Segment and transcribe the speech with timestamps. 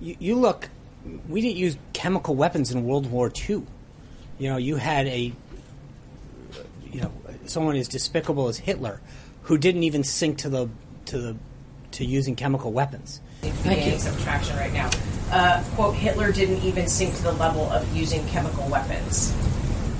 [0.00, 0.68] you, you look.
[1.28, 3.62] We didn't use chemical weapons in World War II.
[4.38, 5.32] You know, you had a,
[6.90, 7.12] you know,
[7.46, 9.00] someone as despicable as Hitler,
[9.42, 10.68] who didn't even sink to the
[11.06, 11.36] to the
[11.92, 13.20] to using chemical weapons.
[13.40, 13.98] Thank you.
[13.98, 14.90] subtraction right now.
[15.30, 19.32] Uh, quote, Hitler didn't even sink to the level of using chemical weapons.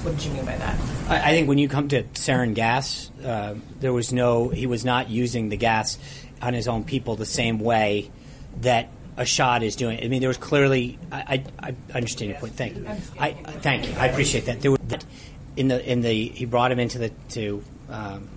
[0.02, 0.78] What did you mean by that?
[1.08, 4.48] I, I think when you come to sarin gas, uh, there was no.
[4.48, 5.98] He was not using the gas
[6.42, 8.10] on his own people the same way
[8.60, 10.02] that Assad is doing.
[10.02, 10.98] I mean, there was clearly.
[11.12, 12.54] I, I, I understand your point.
[12.54, 12.86] Thank you.
[13.18, 13.94] I, I thank you.
[13.96, 14.60] I appreciate that.
[14.60, 14.80] There was
[15.56, 18.28] in the in the he brought him into the to um,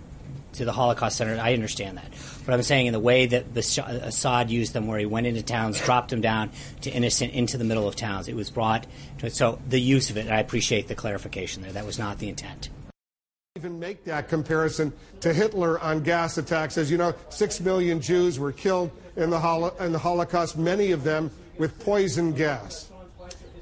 [0.53, 1.39] to the Holocaust Center.
[1.41, 2.11] I understand that,
[2.45, 5.27] but I'm saying in the way that the Sh- Assad used them, where he went
[5.27, 8.27] into towns, dropped them down to innocent into the middle of towns.
[8.27, 8.85] It was brought.
[9.19, 11.71] To, so the use of it, I appreciate the clarification there.
[11.71, 12.69] That was not the intent.
[13.57, 16.77] Even make that comparison to Hitler on gas attacks.
[16.77, 20.91] As you know, six million Jews were killed in the, holo- in the Holocaust, many
[20.91, 22.91] of them with poison gas.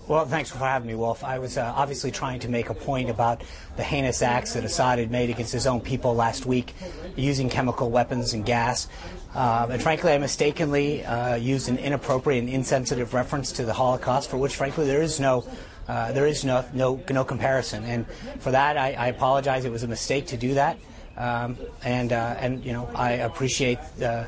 [0.09, 1.23] Well, thanks for having me, Wolf.
[1.23, 3.41] I was uh, obviously trying to make a point about
[3.77, 6.75] the heinous acts that Assad had made against his own people last week,
[7.15, 8.89] using chemical weapons and gas.
[9.33, 14.29] Uh, and frankly, I mistakenly uh, used an inappropriate and insensitive reference to the Holocaust,
[14.29, 15.47] for which, frankly, there is no.
[15.87, 18.05] Uh, there is no, no no comparison, and
[18.39, 19.65] for that I, I apologize.
[19.65, 20.77] It was a mistake to do that,
[21.17, 24.25] um, and uh, and you know I appreciate uh,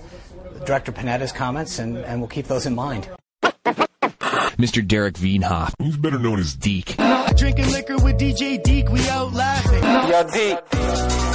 [0.66, 3.10] Director Panetta's comments, and, and we'll keep those in mind.
[4.58, 4.86] Mr.
[4.86, 6.96] Derek Veenhoff, who's better known as Deke.
[7.36, 9.84] Drinking liquor with DJ Deke, we out laughing.
[9.84, 11.27] Yo, Deke.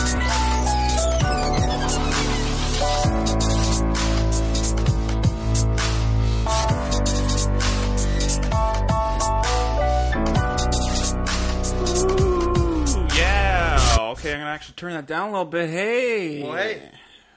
[14.33, 15.69] I'm gonna actually turn that down a little bit.
[15.69, 16.83] Hey, Well, hey.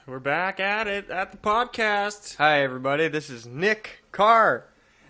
[0.08, 2.38] we're back at it at the podcast.
[2.38, 3.08] Hi, everybody.
[3.10, 4.66] This is Nick Carr.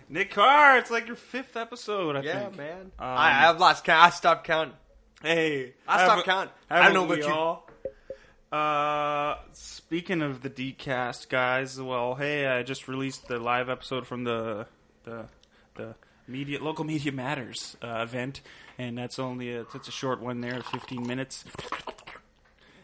[0.08, 2.16] Nick Carr, it's like your fifth episode.
[2.16, 2.56] I Yeah, think.
[2.56, 2.80] man.
[2.80, 4.02] Um, I, I've lost count.
[4.04, 4.74] I stopped counting.
[5.22, 6.52] Hey, I stopped counting.
[6.68, 7.28] I don't know about you.
[7.32, 7.70] all?
[8.52, 14.24] Uh, speaking of the Dcast guys, well, hey, I just released the live episode from
[14.24, 14.66] the
[15.04, 15.26] the
[15.76, 15.94] the
[16.28, 18.40] media local media matters uh, event,
[18.78, 21.44] and that's only a, it's a short one there, 15 minutes.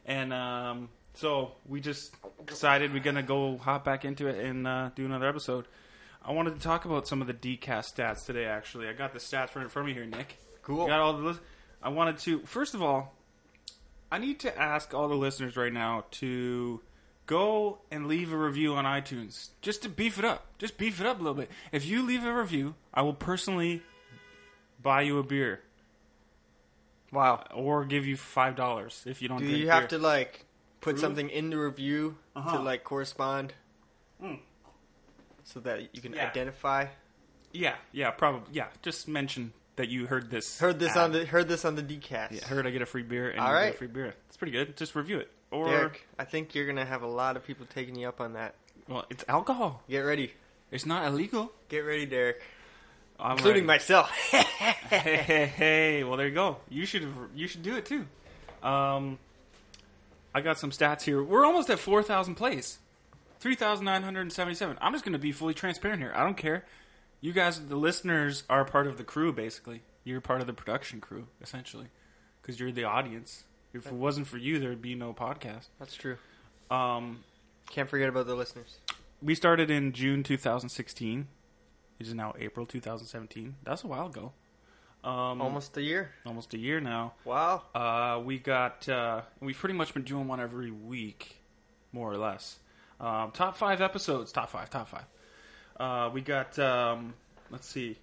[0.06, 2.14] And um, so we just
[2.47, 5.66] decided we're gonna go hop back into it and uh, do another episode.
[6.25, 8.44] I wanted to talk about some of the DCast stats today.
[8.44, 10.38] Actually, I got the stats right in front of me here, Nick.
[10.62, 10.84] Cool.
[10.84, 11.22] I got all the.
[11.25, 11.41] Lis-
[11.82, 13.14] I wanted to first of all,
[14.10, 16.81] I need to ask all the listeners right now to
[17.26, 20.46] go and leave a review on iTunes just to beef it up.
[20.58, 21.50] Just beef it up a little bit.
[21.70, 23.82] If you leave a review, I will personally
[24.82, 25.60] buy you a beer
[27.12, 27.44] Wow.
[27.54, 29.38] or give you five dollars if you don't.
[29.38, 29.98] Do you have beer.
[29.98, 30.44] to like
[30.80, 31.00] put Prove?
[31.00, 32.56] something in the review Uh-huh.
[32.56, 33.52] to like correspond,
[35.44, 36.28] so that you can Yeah.
[36.28, 36.86] identify?
[37.52, 38.52] Yeah, yeah, probably.
[38.54, 40.58] Yeah, just mention that you heard this.
[40.58, 40.98] Heard this ad.
[40.98, 42.32] on the heard this on the DCast.
[42.32, 44.14] Yeah, heard I get a free beer and All get a free beer.
[44.28, 44.76] It's pretty good.
[44.76, 45.30] Just review it.
[45.52, 48.32] Or Derek, I think you're gonna have a lot of people taking you up on
[48.32, 48.54] that.
[48.88, 49.82] well, it's alcohol.
[49.88, 50.32] Get ready.
[50.70, 51.52] It's not illegal.
[51.68, 52.40] Get ready, Derek.
[53.20, 53.78] I'm Including ready.
[53.78, 54.10] myself.
[54.10, 54.42] hey,
[54.90, 56.56] hey, hey, well there you go.
[56.68, 58.06] You should you should do it too.
[58.66, 59.18] Um,
[60.34, 61.22] I got some stats here.
[61.22, 62.78] We're almost at four thousand plays,
[63.38, 64.78] three thousand nine hundred and seventy-seven.
[64.80, 66.12] I'm just going to be fully transparent here.
[66.16, 66.64] I don't care.
[67.20, 69.32] You guys, the listeners, are part of the crew.
[69.32, 71.86] Basically, you're part of the production crew, essentially,
[72.40, 73.44] because you're the audience.
[73.74, 75.68] If it wasn't for you, there'd be no podcast.
[75.78, 76.16] That's true.
[76.70, 77.24] Um,
[77.70, 78.78] Can't forget about the listeners.
[79.22, 81.26] we started in June 2016.
[81.98, 83.54] It is now April 2017.
[83.64, 84.32] That's a while ago.
[85.04, 86.10] Um, Almost a year.
[86.26, 87.14] almost a year now.
[87.24, 87.62] Wow.
[87.74, 91.36] Uh, we got uh, we've pretty much been doing one every week,
[91.92, 92.58] more or less.
[93.00, 94.30] Um, top five episodes.
[94.30, 94.70] Top five.
[94.70, 95.04] Top five.
[95.78, 96.56] Uh, we got.
[96.58, 97.14] Um,
[97.50, 97.98] let's see.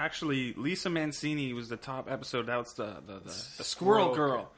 [0.00, 2.46] Actually, Lisa Mancini was the top episode.
[2.46, 4.50] That was the the, the, the Squirrel Girl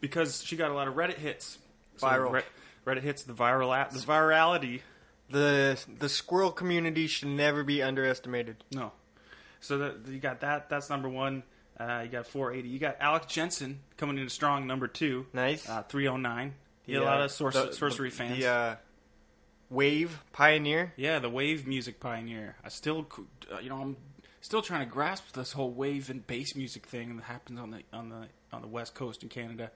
[0.00, 1.58] because she got a lot of Reddit hits.
[1.96, 2.30] So Viral.
[2.32, 2.42] Re-
[2.86, 4.80] Reddit hits the viral at the virality.
[5.30, 8.62] The the squirrel community should never be underestimated.
[8.72, 8.92] No.
[9.60, 10.68] So that you got that.
[10.70, 11.42] That's number one.
[11.78, 12.68] Uh, you got 480.
[12.68, 15.26] You got Alex Jensen coming in strong, number two.
[15.32, 15.68] Nice.
[15.68, 16.54] Uh, 309.
[16.86, 18.38] You The, got a lot of sorc- the- sorcery the- fans.
[18.38, 18.76] The uh,
[19.70, 20.92] Wave Pioneer.
[20.96, 22.56] Yeah, the wave music pioneer.
[22.64, 23.06] I still,
[23.52, 23.96] uh, you know, I'm
[24.48, 27.82] still trying to grasp this whole wave and bass music thing that happens on the
[27.92, 29.70] on the on the west coast in Canada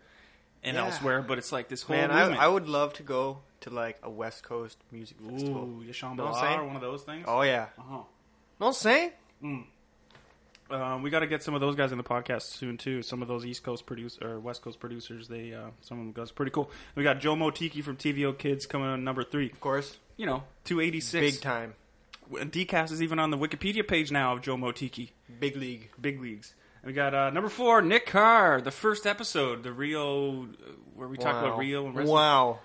[0.65, 0.85] and Yeah.
[0.87, 1.21] elsewhere.
[1.21, 2.35] But it's like this whole Man, I.
[2.35, 5.65] I would love to go to like a West Coast music festival.
[5.65, 6.61] Ooh, Shambhala what I'm saying?
[6.61, 7.27] or one of those things.
[7.29, 7.67] Oh yeah.
[7.79, 7.99] Uh-huh.
[8.61, 9.11] No saying?
[10.71, 13.03] Um, we got to get some of those guys in the podcast soon too.
[13.03, 15.29] Some of those East Coast producers or West Coast producers.
[15.29, 16.71] They uh, some of them guys pretty cool.
[16.95, 19.51] We got Joe Motiki from TVO Kids coming on number three.
[19.51, 19.99] Of course.
[20.17, 21.35] You know, two eighty six.
[21.37, 21.75] Big time.
[22.33, 25.11] Dcast is even on the Wikipedia page now of Joe Motiki.
[25.41, 25.91] Big league.
[26.01, 26.55] Big leagues.
[26.83, 30.47] And we got uh, number four, Nick Carr, the first episode, the Rio, uh,
[30.95, 31.59] where we talk about Wow.
[31.59, 32.15] Rio and wrestling.
[32.15, 32.59] Wow.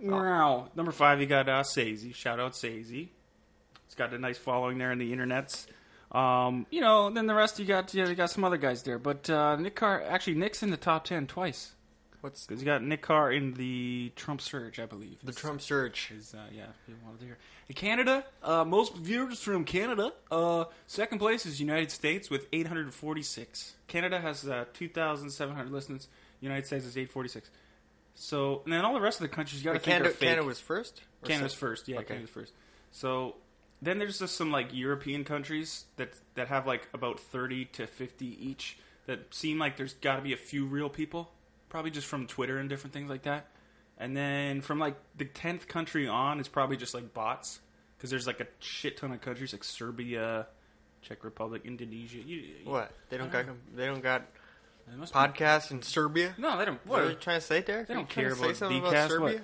[0.00, 0.68] Wow.
[0.76, 2.14] Number five, you got uh, Sazy.
[2.14, 3.08] Shout out Sazy.
[3.86, 5.66] He's got a nice following there in the internets.
[6.12, 8.98] Um, you know, then the rest you got yeah, you got some other guys there,
[8.98, 11.72] but uh, Nick Carr actually Nick's in the top ten twice
[12.20, 15.18] What's because you got Nick Carr in the Trump surge, I believe.
[15.24, 16.12] the Trump search?
[16.16, 17.38] is uh, yeah, you wanted to hear.
[17.74, 20.12] Canada, uh, most viewers from Canada.
[20.30, 23.74] Uh, second place is United States with 846.
[23.88, 26.08] Canada has uh, 2,700 listeners.
[26.40, 27.50] United States is 846.
[28.14, 30.12] So, and then all the rest of the countries, you got to think Canada, are
[30.12, 30.28] fake.
[30.28, 31.02] Canada was first.
[31.22, 32.06] Or Canada's sec- first, yeah, Okay.
[32.06, 32.52] Canada's first.
[32.92, 33.34] So
[33.82, 38.26] then there's just some like European countries that that have like about 30 to 50
[38.48, 41.30] each that seem like there's got to be a few real people,
[41.68, 43.48] probably just from Twitter and different things like that.
[43.98, 47.60] And then from like the 10th country on it's probably just like bots
[47.96, 50.46] because there's like a shit ton of countries like Serbia,
[51.02, 52.18] Czech Republic, Indonesia.
[52.18, 52.92] You, you- What?
[53.08, 54.22] They don't I got they don't got
[54.96, 56.34] must be- podcasts in Serbia.
[56.38, 56.84] No, they don't.
[56.86, 57.88] What are you trying to say, Derek?
[57.88, 59.40] They don't care to say about about Serbia?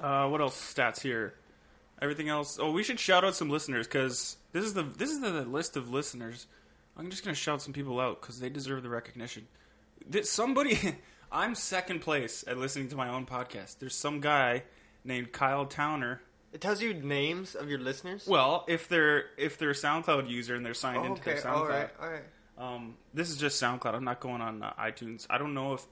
[0.00, 1.34] Uh, what else stats here?
[2.00, 2.58] Everything else.
[2.60, 5.76] Oh, we should shout out some listeners because this is the this is the list
[5.76, 6.46] of listeners.
[6.96, 9.46] I'm just gonna shout some people out because they deserve the recognition.
[10.06, 10.76] This, somebody,
[11.32, 13.78] I'm second place at listening to my own podcast.
[13.78, 14.64] There's some guy
[15.04, 16.20] named Kyle Towner.
[16.52, 18.26] It tells you names of your listeners.
[18.26, 21.42] Well, if they're if they're a SoundCloud user and they're signed Oh, into okay, their
[21.42, 22.22] SoundCloud, all right, all right.
[22.58, 23.94] um, this is just SoundCloud.
[23.94, 25.26] I'm not going on uh, iTunes.
[25.30, 25.86] I don't know if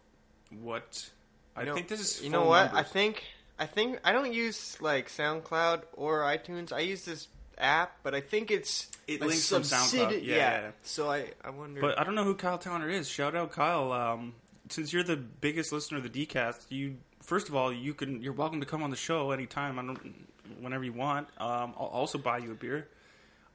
[0.61, 1.09] what.
[1.57, 2.23] I You know- think this is.
[2.23, 2.75] You know what?
[2.75, 3.25] I think
[3.59, 6.71] I think I don't use like SoundCloud or iTunes.
[6.73, 10.11] I use this app, but I think it's It a links from SoundCloud.
[10.13, 10.71] Yeah, yeah, yeah.
[10.83, 11.81] So I I wonder.
[11.81, 13.09] But I don't know who Kyle Towner is.
[13.09, 13.91] Shout out Kyle.
[13.93, 14.35] Um,
[14.73, 18.33] since you're the biggest listener of the DCast, you first of all you can you're
[18.33, 19.79] welcome to come on the show anytime.
[19.79, 20.27] I don't
[20.61, 21.29] whenever you want.
[21.39, 22.89] Um, I'll also buy you a beer,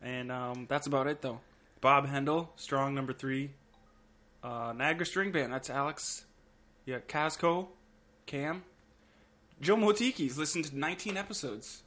[0.01, 1.39] and um, that's about it though.
[1.81, 3.51] Bob Hendel, strong number three.
[4.43, 5.51] Uh, Niagara String Band.
[5.51, 6.25] That's Alex.
[6.85, 7.69] Yeah, Casco,
[8.27, 8.63] Cam,
[9.61, 11.81] Joe Motiki's listened to 19 episodes.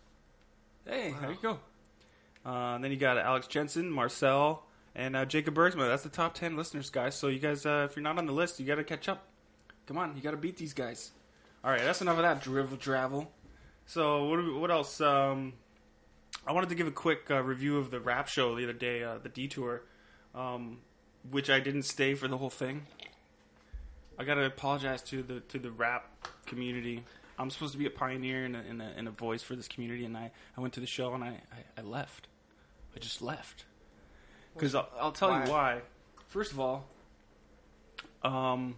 [0.84, 1.58] Hey, there you go.
[2.44, 4.64] Uh, then you got Alex Jensen, Marcel,
[4.94, 5.88] and uh, Jacob Bergsma.
[5.88, 7.14] That's the top 10 listeners, guys.
[7.14, 9.26] So you guys, uh, if you're not on the list, you got to catch up.
[9.86, 11.12] Come on, you got to beat these guys.
[11.64, 13.30] All right, that's enough of that drivel travel.
[13.86, 15.00] So what, what else?
[15.00, 15.54] Um,
[16.46, 19.02] I wanted to give a quick uh, review of the rap show the other day,
[19.02, 19.82] uh, the Detour,
[20.34, 20.78] um,
[21.30, 22.86] which I didn't stay for the whole thing.
[24.18, 27.04] I gotta apologize to the to the rap community.
[27.38, 29.68] I'm supposed to be a pioneer and a, and a, and a voice for this
[29.68, 32.26] community, and I, I went to the show and I, I, I left.
[32.96, 33.64] I just left
[34.54, 35.44] because I'll, I'll tell Why?
[35.44, 35.80] you why.
[36.28, 36.86] First of all,
[38.22, 38.76] um,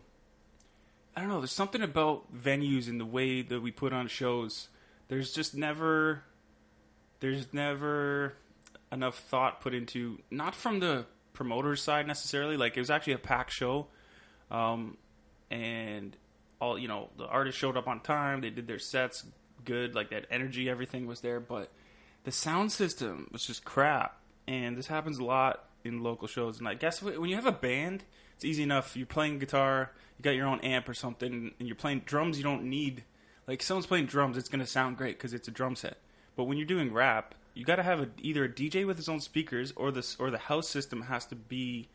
[1.16, 1.40] I don't know.
[1.40, 4.68] There's something about venues and the way that we put on shows.
[5.08, 6.22] There's just never,
[7.20, 8.34] there's never
[8.92, 12.56] enough thought put into not from the promoter's side necessarily.
[12.56, 13.86] Like it was actually a packed show,
[14.50, 14.96] um,
[15.50, 16.16] and
[16.60, 18.40] all you know the artists showed up on time.
[18.40, 19.24] They did their sets
[19.64, 19.94] good.
[19.94, 21.40] Like that energy, everything was there.
[21.40, 21.70] But
[22.24, 24.19] the sound system was just crap.
[24.46, 26.58] And this happens a lot in local shows.
[26.58, 28.04] And I guess when you have a band,
[28.34, 28.96] it's easy enough.
[28.96, 32.38] You're playing guitar, you got your own amp or something, and you're playing drums.
[32.38, 33.04] You don't need
[33.46, 34.36] like someone's playing drums.
[34.36, 35.98] It's going to sound great because it's a drum set.
[36.36, 39.08] But when you're doing rap, you got to have a, either a DJ with his
[39.08, 41.88] own speakers, or this or the house system has to be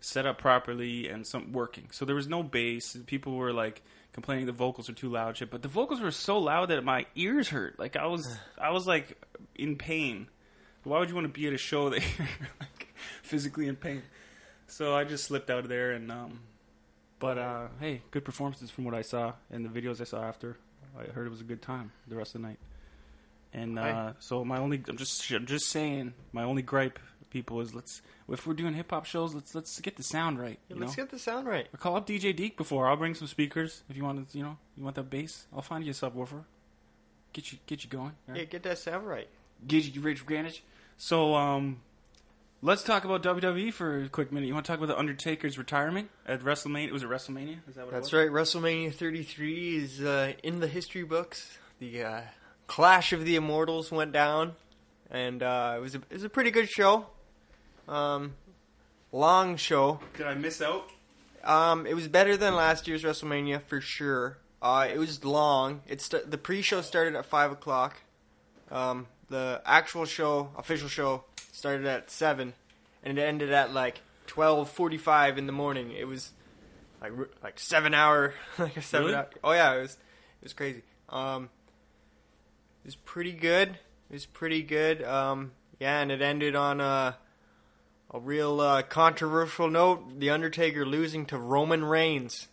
[0.00, 1.88] set up properly and some working.
[1.90, 2.96] So there was no bass.
[3.06, 5.50] People were like complaining the vocals are too loud, shit.
[5.50, 7.78] But the vocals were so loud that my ears hurt.
[7.78, 9.22] Like I was, I was like
[9.54, 10.28] in pain.
[10.84, 14.02] Why would you want to be at a show that you're like physically in pain?
[14.66, 16.40] So I just slipped out of there and um.
[17.18, 20.56] But uh, hey, good performances from what I saw and the videos I saw after.
[20.98, 22.58] I heard it was a good time the rest of the night.
[23.52, 24.14] And uh, Right.
[24.20, 26.98] so my only, I'm just, I'm just saying, my only gripe,
[27.30, 30.58] people, is let's if we're doing hip hop shows, let's let's get the sound right.
[30.68, 31.02] Yeah, let's know?
[31.04, 31.66] get the sound right.
[31.74, 32.88] Or call up DJ Deke before.
[32.88, 34.38] I'll bring some speakers if you want to.
[34.38, 35.46] You know, you want that bass.
[35.52, 36.44] I'll find you a subwoofer.
[37.34, 38.12] Get you get you going.
[38.28, 38.38] right?
[38.38, 39.28] Yeah, get that sound right.
[39.68, 40.62] You rich advantage.
[40.96, 41.80] So um,
[42.62, 44.46] let's talk about WWE for a quick minute.
[44.46, 46.86] You want to talk about the Undertaker's retirement at WrestleMania?
[46.88, 47.58] It was it WrestleMania?
[47.68, 48.28] Is that what That's it was?
[48.28, 48.30] right.
[48.30, 51.58] WrestleMania 33 is uh, in the history books.
[51.78, 52.20] The uh,
[52.66, 54.54] Clash of the Immortals went down,
[55.10, 57.06] and uh, it was a, it was a pretty good show.
[57.88, 58.34] Um,
[59.12, 60.00] long show.
[60.16, 60.88] Did I miss out?
[61.42, 64.38] Um, it was better than last year's WrestleMania for sure.
[64.60, 65.80] Uh, it was long.
[65.88, 67.96] It st- the pre-show started at five o'clock.
[68.70, 72.52] Um, the actual show, official show, started at seven,
[73.02, 75.92] and it ended at like twelve forty-five in the morning.
[75.92, 76.30] It was
[77.00, 79.16] like like seven hour, like a seven Really?
[79.18, 79.28] hour.
[79.42, 80.82] Oh yeah, it was it was crazy.
[81.08, 81.44] Um,
[82.84, 83.70] it was pretty good.
[84.10, 85.02] It was pretty good.
[85.02, 87.16] Um, Yeah, and it ended on a
[88.12, 92.48] a real uh, controversial note: The Undertaker losing to Roman Reigns.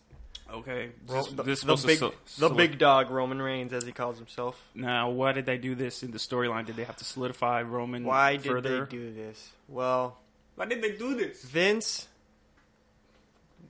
[0.52, 3.72] Okay, Ro- this, the, this the supposed big, to so, the big dog Roman Reigns,
[3.74, 4.58] as he calls himself.
[4.74, 6.64] Now, why did they do this in the storyline?
[6.64, 8.04] Did they have to solidify Roman?
[8.04, 8.86] Why did further?
[8.86, 9.50] they do this?
[9.68, 10.16] Well,
[10.54, 11.44] Why did they do this?
[11.44, 12.08] Vince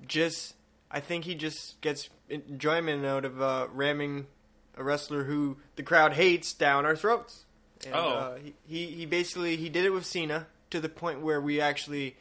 [0.07, 0.55] just
[0.91, 4.27] I think he just gets enjoyment out of uh, ramming
[4.77, 7.45] a wrestler who the crowd hates down our throats.
[7.85, 8.09] And, Oh.
[8.09, 11.61] uh, he, he he basically he did it with Cena to the point where we
[11.61, 12.17] actually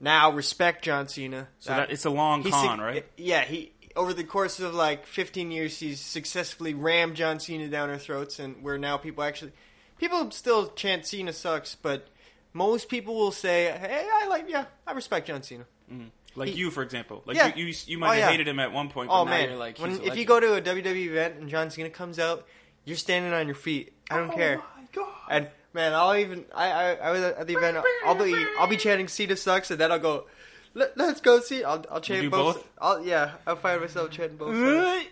[0.00, 1.48] now respect John Cena.
[1.58, 3.06] So that it's a long con, sig- right?
[3.16, 7.90] Yeah, he over the course of like 15 years, he's successfully rammed John Cena down
[7.90, 9.52] our throats, and where now people actually
[9.98, 12.08] people still chant Cena sucks, but
[12.52, 16.06] most people will say, "Hey, I like, yeah, I respect John Cena." Mm-hmm.
[16.36, 17.22] Like He- you, for example.
[17.26, 17.52] Like Yeah.
[17.56, 18.30] you, you, you might Oh, have yeah.
[18.30, 20.24] hated him at one point, oh, but Oh now man, you're like, when, if you
[20.24, 22.46] go to a WWE event and John Cena comes out,
[22.84, 23.92] you're standing on your feet.
[24.10, 24.58] I don't oh care.
[24.60, 25.08] Oh my God.
[25.28, 27.78] And man, I'll even I, I I was at the event.
[28.04, 30.26] I'll be I'll be chanting Cena sucks, and then I'll go.
[30.74, 31.64] Let, let's go see.
[31.64, 32.56] I'll I'll do both.
[32.56, 32.68] both?
[32.80, 33.32] I'll yeah.
[33.46, 34.56] I'll find myself chanting both.
[34.56, 35.06] sides.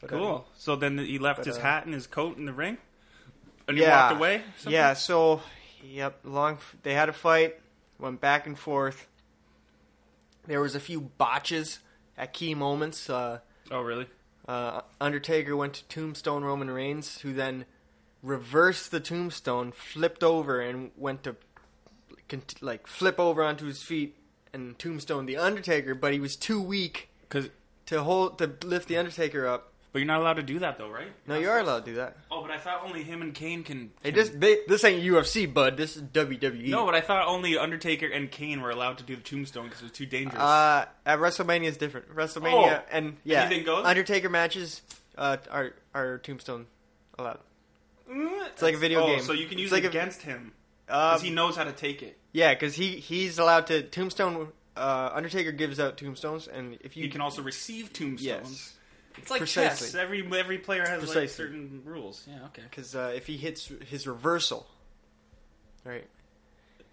[0.00, 0.46] But, uh, Cool.
[0.56, 2.76] So then he left but, his uh, hat and his coat in the ring,
[3.66, 4.08] and he yeah.
[4.08, 4.42] walked away.
[4.58, 4.72] Something?
[4.72, 4.92] Yeah.
[4.94, 5.40] So,
[5.82, 6.18] yep.
[6.24, 6.58] Long.
[6.82, 7.58] They had a fight.
[7.98, 9.06] Went back and forth.
[10.46, 11.78] There was a few botches
[12.18, 13.08] at key moments.
[13.08, 13.38] Uh,
[13.70, 14.06] Oh, really?
[14.46, 17.64] uh, Undertaker went to Tombstone Roman Reigns, who then
[18.22, 21.36] reversed the Tombstone, flipped over, and went to
[22.28, 24.16] cont- like flip over onto his feet
[24.54, 25.94] and Tombstone the Undertaker.
[25.94, 27.50] But he was too weak Because,
[27.86, 29.72] to hold to lift the Undertaker up.
[29.92, 31.08] but you're not allowed to do that though, right?
[31.26, 32.16] No, you are allowed to do that.
[32.30, 33.90] Oh, but I thought only him and Kane can.
[34.02, 35.76] Hey, can- this they, this ain't UFC, bud.
[35.76, 36.02] This is.
[36.02, 36.68] WWE.
[36.68, 39.80] No, but I thought only Undertaker and Kane were allowed to do the Tombstone because
[39.80, 40.40] it was too dangerous.
[40.42, 42.14] Uh, at WrestleMania is different.
[42.14, 43.84] WrestleMania Oh, and yeah, anything goes?
[43.84, 44.82] Undertaker matches
[45.18, 46.66] uh, are are Tombstone
[47.18, 47.38] allowed.
[48.08, 49.22] It's like a video oh, game.
[49.22, 50.52] so you can use It's like it a- against him
[50.88, 52.18] Um, because he knows how to take it.
[52.32, 54.48] Yeah, because he he's allowed to Tombstone.
[54.76, 58.20] Uh, Undertaker gives out tombstones, and if you He can also receive tombstones.
[58.50, 58.74] yes,
[59.18, 59.86] It's like Precisely.
[59.86, 59.94] chess.
[59.94, 62.26] Every every player has like certain rules.
[62.28, 62.46] Yeah.
[62.46, 62.62] Okay.
[62.68, 64.66] because uh, if he hits his reversal,
[65.84, 66.06] right,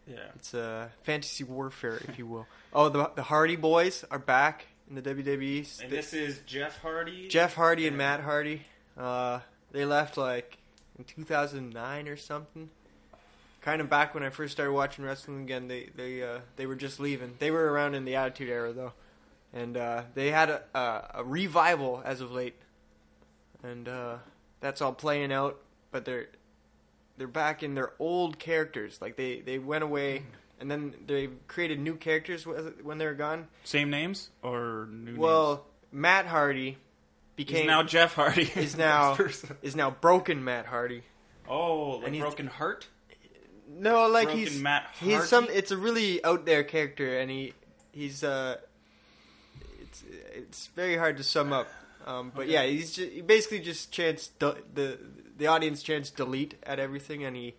[0.08, 0.18] Yeah.
[0.36, 2.48] it's uh, fantasy warfare, if you will.
[2.74, 5.82] Oh, the the Hardy Boys are back in the WWE.
[5.82, 7.28] And this is Jeff Hardy.
[7.28, 7.98] Jeff Hardy and Yeah.
[7.98, 8.62] Matt Hardy.
[8.98, 9.40] Uh,
[9.72, 10.58] they left like
[10.98, 12.70] in 2009 or something.
[13.62, 15.68] Kind of back when I first started watching wrestling again.
[15.68, 17.36] They they uh, they were just leaving.
[17.38, 18.94] They were around in the Attitude Era though,
[19.54, 22.56] and uh, they had a, a a revival as of late,
[23.62, 24.16] and uh,
[24.62, 25.60] that's all playing out.
[25.92, 26.28] But they're
[27.18, 29.00] they're back in their old characters.
[29.00, 30.24] Like they they went away.
[30.60, 33.48] And then they created new characters when they were gone.
[33.64, 35.18] Same names or new names?
[35.18, 36.78] Well, Matt Hardy
[37.36, 38.44] became He's now Jeff Hardy.
[38.56, 39.18] is now
[39.64, 41.02] is now broken Matt Hardy.
[41.50, 42.88] oh, like and broken heart.
[43.80, 45.48] No, like he's Matt he's some.
[45.52, 47.54] It's a really out there character, and he
[47.92, 48.58] he's uh,
[49.82, 51.68] it's it's very hard to sum up.
[52.06, 54.98] Um, but yeah, he's just, he basically just chants de- the
[55.38, 57.56] the audience chants delete at everything, and he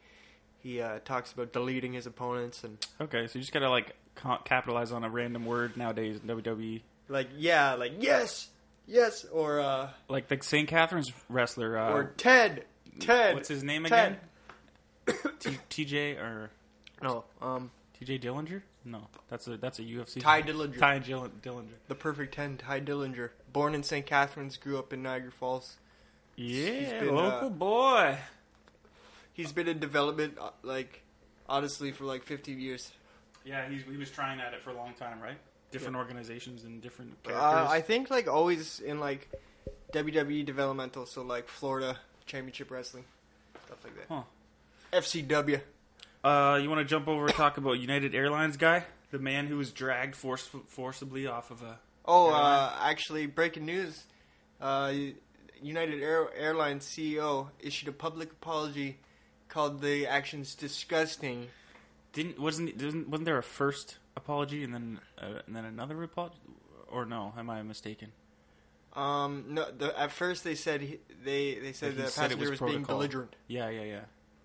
[0.59, 4.39] he uh, talks about deleting his opponents and Okay, so you just gotta like ca-
[4.39, 6.83] capitalize on a random word nowadays in WWE.
[7.09, 8.49] like yeah, like yes,
[8.87, 10.69] yes, or uh, Like the St.
[10.69, 11.79] Catharines wrestler.
[11.79, 12.65] Uh, or Ted,
[13.01, 13.35] Ted.
[13.35, 14.13] what's his name Ted.
[14.13, 14.21] again?
[15.41, 16.51] T- TJ or
[17.03, 18.63] No, um, TJ Dillinger?
[18.85, 20.21] No, that's a that's a UFC.
[20.21, 20.79] Ty Dillinger.
[20.79, 21.75] Ty Dill- Dillinger.
[21.89, 24.05] the perfect ten, Ty Dillinger, born in St.
[24.05, 25.77] Catharines, grew up in Niagara Falls.
[26.37, 28.19] Yeah, been, local uh, boy.
[29.35, 31.03] He's been in development, uh, like,
[31.49, 32.91] honestly, for like 15 years.
[33.45, 35.37] Yeah, he's, he was trying at it for a long time, right?
[35.71, 37.67] Different organizations and different Uh.
[37.69, 39.31] I think, like, always in, like,
[39.93, 43.05] WWE developmental, so, like, Florida Championship Wrestling,
[43.67, 44.15] stuff like that.
[44.15, 44.23] Huh.
[44.93, 45.61] FCW.
[46.23, 49.57] Uh, you want to jump over and talk about United Airlines guy, the man who
[49.57, 51.79] was dragged force- forcibly off of a.
[52.05, 54.05] Oh, uh, actually, breaking news.
[54.61, 54.93] Uh,
[55.61, 58.99] United Air- Airlines CEO issued a public apology
[59.49, 61.49] called the actions disgusting.
[62.13, 66.37] Didn't wasn't wasn't, wasn't there a first apology and then uh, and then another apology?
[66.89, 67.33] Or no?
[67.39, 68.13] Am I mistaken?
[68.95, 72.51] Um, no, the, at first they said he, they they said the said it passenger
[72.51, 73.35] was, being belligerent.
[73.49, 74.01] Yeah, yeah, yeah.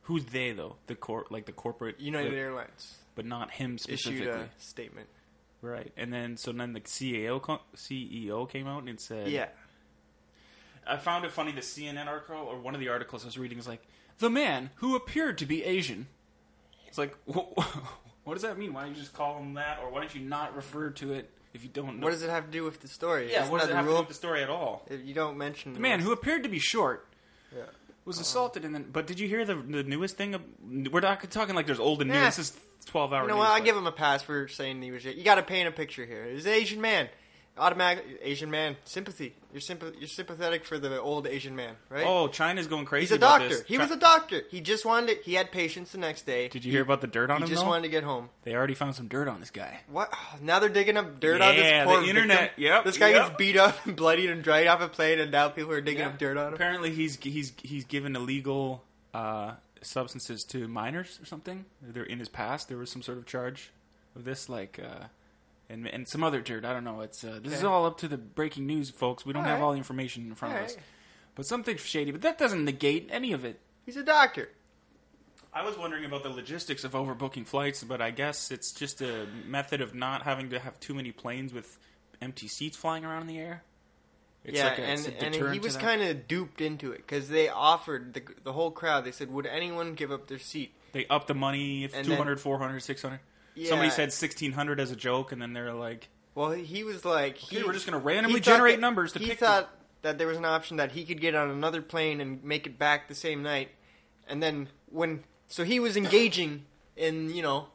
[0.07, 0.75] Who's they though?
[0.87, 4.27] The cor like the corporate United the- Airlines but not him specifically.
[4.27, 5.07] issued a statement.
[5.61, 9.47] Right, and then so then the CEO co- CEO came out and said, Yeah,
[10.85, 13.57] I found it funny the CNN article or one of the articles I was reading
[13.57, 13.81] is like
[14.19, 16.07] the man who appeared to be Asian.
[16.87, 17.57] It's like wh-
[18.23, 18.73] what does that mean?
[18.73, 21.29] Why don't you just call him that, or why don't you not refer to it
[21.53, 22.05] if you don't know?
[22.05, 23.31] what does it have to do with the story?
[23.31, 24.85] yeah, Isn't what does it have to do with the story at all?
[24.89, 27.07] If you don't mention The man who appeared to be short.
[27.55, 27.63] Yeah.
[28.07, 28.21] Was uh-huh.
[28.21, 28.87] assaulted, and then.
[28.91, 30.35] But did you hear the the newest thing?
[30.91, 32.19] We're not talking like there's old and new.
[32.19, 33.23] This is twelve hours.
[33.23, 33.51] You know what?
[33.51, 35.05] I give him a pass for saying he was.
[35.05, 36.25] You got to paint a picture here.
[36.25, 37.09] He's an Asian man.
[37.57, 39.35] Automatic Asian man sympathy.
[39.51, 42.03] You're sympath- You're sympathetic for the old Asian man, right?
[42.05, 43.07] Oh, China's going crazy.
[43.07, 43.63] he's a doctor.
[43.65, 44.41] He Chi- was a doctor.
[44.51, 45.17] He just wanted.
[45.17, 46.47] To, he had patients the next day.
[46.49, 47.49] Did you hear about the dirt on He him?
[47.49, 47.69] just though?
[47.69, 48.29] wanted to get home.
[48.43, 49.79] They already found some dirt on this guy.
[49.89, 50.13] What?
[50.41, 52.39] Now they're digging up dirt on this Yeah, poor the internet.
[52.55, 52.63] victim?
[52.63, 53.25] Yep, This guy yep.
[53.27, 56.01] gets beat up and bloodied and dragged off a plane, and now people are digging
[56.01, 56.07] Yeah.
[56.09, 56.53] up dirt on him.
[56.53, 58.83] Apparently, he's he's he's given illegal
[59.13, 61.65] uh, substances to minors or something.
[61.81, 62.67] They're in his past.
[62.67, 63.71] There was some sort of charge
[64.15, 65.05] of this, like, uh,
[65.69, 66.65] and and some other dirt.
[66.65, 67.01] I don't know.
[67.01, 69.25] It's uh, this is all up to the breaking news, folks.
[69.25, 69.63] We don't have Alright.
[69.63, 70.85] all the information in front of us, Alright.
[71.35, 72.11] but something shady.
[72.11, 73.59] But that doesn't negate any of it.
[73.85, 74.49] He's a doctor.
[75.53, 79.25] I was wondering about the logistics of overbooking flights, but I guess it's just a
[79.45, 81.79] method of not having to have too many planes with
[82.21, 83.63] empty seats flying around in the air.
[84.43, 86.61] It's yeah, like a, and, it's a and deterrent he to was kind of duped
[86.61, 89.03] into it because they offered the, the whole crowd.
[89.03, 92.39] They said, "Would anyone give up their seat?" They upped the money, if And 200,
[92.39, 93.19] 400, 600.
[93.57, 93.69] Yeah.
[93.69, 97.57] Somebody said 1600 as a joke, and then they're like, Well, he was like, Okay,
[97.57, 99.69] he, we're just gonna randomly generate that- numbers to he pick thought
[100.03, 102.77] that there was an option that he could get on another plane and make it
[102.77, 103.69] back the same night,
[104.27, 107.67] and then when so he was engaging in you know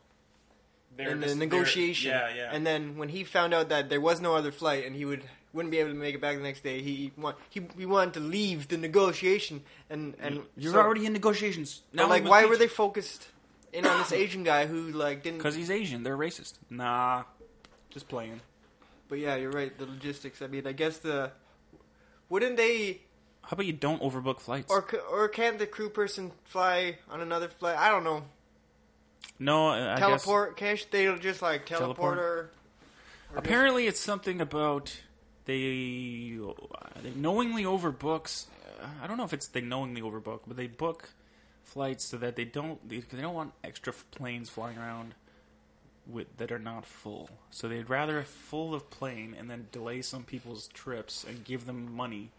[0.96, 2.10] they're in the just- they're- negotiation.
[2.10, 2.50] Yeah, yeah.
[2.52, 5.24] And then when he found out that there was no other flight and he would
[5.52, 8.14] wouldn't be able to make it back the next day, he want he, he wanted
[8.14, 11.82] to leave the negotiation and and You're so- already in negotiations.
[11.94, 13.26] but, like why were they focused
[13.72, 15.38] in on this Asian guy who like didn't?
[15.38, 16.02] Because he's Asian.
[16.02, 16.54] They're racist.
[16.70, 17.24] Nah,
[17.90, 18.40] just playing.
[19.08, 19.76] But yeah, you're right.
[19.76, 20.40] The logistics.
[20.42, 21.32] I mean, I guess the
[22.28, 23.00] wouldn't they
[23.42, 24.70] How about you don't overbook flights?
[24.72, 27.76] or or can't the crew person fly on another flight?
[27.76, 28.22] I don't know.
[29.38, 30.56] no, I teleport?
[30.56, 32.18] Can't they just like teleport, Teleport?
[32.18, 32.22] or?
[32.22, 32.50] or
[33.34, 34.96] Guess, apparently, it's something about
[35.44, 36.38] they
[37.02, 38.46] they knowingly overbooks.
[39.02, 41.10] I don't know if it's they knowingly overbook, but they book
[41.62, 45.14] flights so that they don't they, they don't want extra planes flying around
[46.06, 47.30] with that are not full.
[47.50, 51.64] So they'd rather have full of plane and then delay some people's trips and give
[51.66, 52.30] them money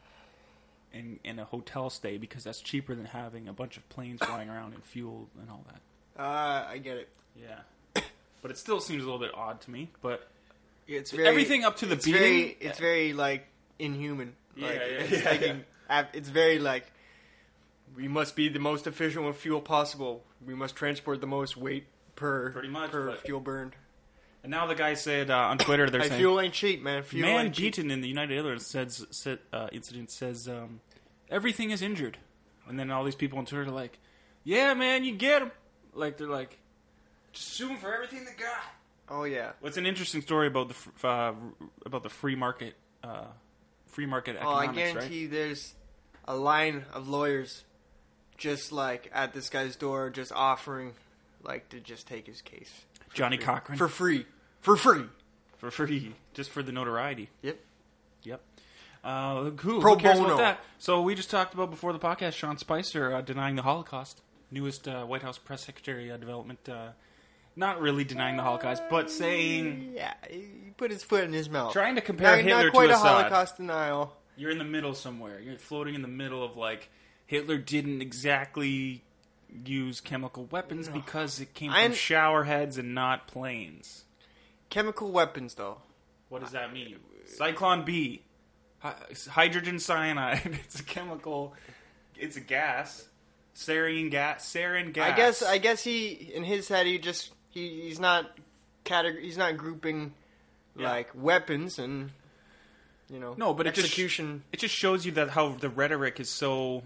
[0.94, 4.50] and in a hotel stay because that's cheaper than having a bunch of planes flying
[4.50, 6.22] around and fuel and all that.
[6.22, 7.10] Uh, I get it.
[7.36, 7.60] Yeah.
[8.42, 9.88] But it still seems a little bit odd to me.
[10.02, 10.28] But
[10.86, 12.20] It's very, Everything up to the it's beating?
[12.22, 13.48] Very, it's very like
[13.80, 14.36] inhuman.
[14.58, 16.92] Yeah, like, yeah, it's, yeah, taking- ap- it's very like
[17.96, 20.24] we must be the most efficient with fuel possible.
[20.46, 23.76] We must transport the most weight per Pretty much, per but- fuel burned.
[24.44, 27.04] and now the guy said uh, on Twitter they're Hey, saying fuel ain't cheap, man.
[27.04, 27.76] Fuel Man ain't cheap.
[27.76, 30.80] Beaton in the United Airlines says, said, uh, incident says um,
[31.30, 32.18] everything is injured,
[32.68, 33.98] and then all these people on Twitter are like,
[34.44, 35.52] "Yeah, man, you get them."
[35.94, 36.58] Like they're like,
[37.32, 38.64] "Just sue 'em for everything they got."
[39.10, 39.52] Oh yeah.
[39.60, 41.34] What's an interesting story about the fr- uh,
[41.86, 43.26] about the free market, uh,
[43.88, 45.32] free market Oh, I economics, guarantee right?
[45.32, 45.74] there's
[46.28, 47.64] a line of lawyers
[48.38, 50.94] just like at this guy's door, just offering
[51.44, 52.72] like to just take his case
[53.14, 54.26] Johnnie Cochran for free,
[54.62, 55.04] for free.
[55.58, 57.30] for free, just for the notoriety.
[57.42, 57.60] Yep.
[58.24, 58.42] Yep.
[59.04, 60.34] Uh, who, Pro who cares bono.
[60.36, 60.60] about that?
[60.80, 64.88] So we just talked about before the podcast Sean Spicer uh, denying the Holocaust, newest
[64.88, 66.68] uh, White House press secretary uh, development.
[66.70, 66.90] Uh,
[67.56, 71.74] not really denying the Holocaust, but saying Yeah, he put his foot in his mouth.
[71.74, 73.08] Trying to compare not, Hitler not quite to a Assad.
[73.08, 74.16] Holocaust denial.
[74.38, 75.40] you're in the middle somewhere.
[75.40, 76.90] You're floating in the middle of like
[77.34, 79.02] Hitler didn't exactly
[79.66, 84.06] use chemical weapons because it came from I'm- shower heads and not planes.
[84.70, 85.78] Chemical weapons, though.
[86.30, 86.96] What does that mean?
[86.96, 88.22] Uh, Zyklon B,
[89.30, 90.60] hydrogen cyanide.
[90.66, 91.54] It's a chemical.
[92.18, 93.08] It's a gas.
[93.56, 94.46] Sarin gas.
[94.52, 95.12] Sarin gas.
[95.12, 95.44] I guess.
[95.44, 98.36] I guess he in his head he just he, he's not
[98.86, 100.14] categ- He's not grouping
[100.76, 100.90] Yeah.
[100.90, 102.10] like weapons and
[103.12, 104.44] you know no, but it just execution.
[104.52, 106.82] it just shows you that how the rhetoric is so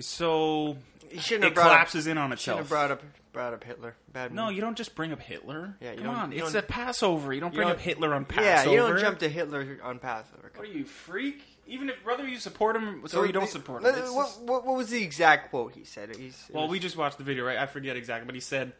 [0.00, 0.76] so
[1.10, 2.58] he shouldn't it have brought collapses up, in on Shouldn't itself.
[2.60, 3.94] have brought up brought up Hitler.
[4.12, 4.32] Bad.
[4.34, 4.54] no, move.
[4.56, 5.76] you don't just bring up Hitler.
[5.80, 7.32] Yeah, you Come on, it's a Passover.
[7.32, 8.74] You don't you bring don't- up Hitler on Passover.
[8.74, 10.50] Yeah, you don't jump to Hitler on Passover.
[10.56, 11.42] What are you freak?
[11.66, 13.92] Even if whether you support him, so you don't support him.
[13.92, 16.16] What, just- what, what was the exact quote he said?
[16.16, 17.58] He's, Well, was- we just watched the video, right?
[17.58, 18.72] I forget exactly, but he said,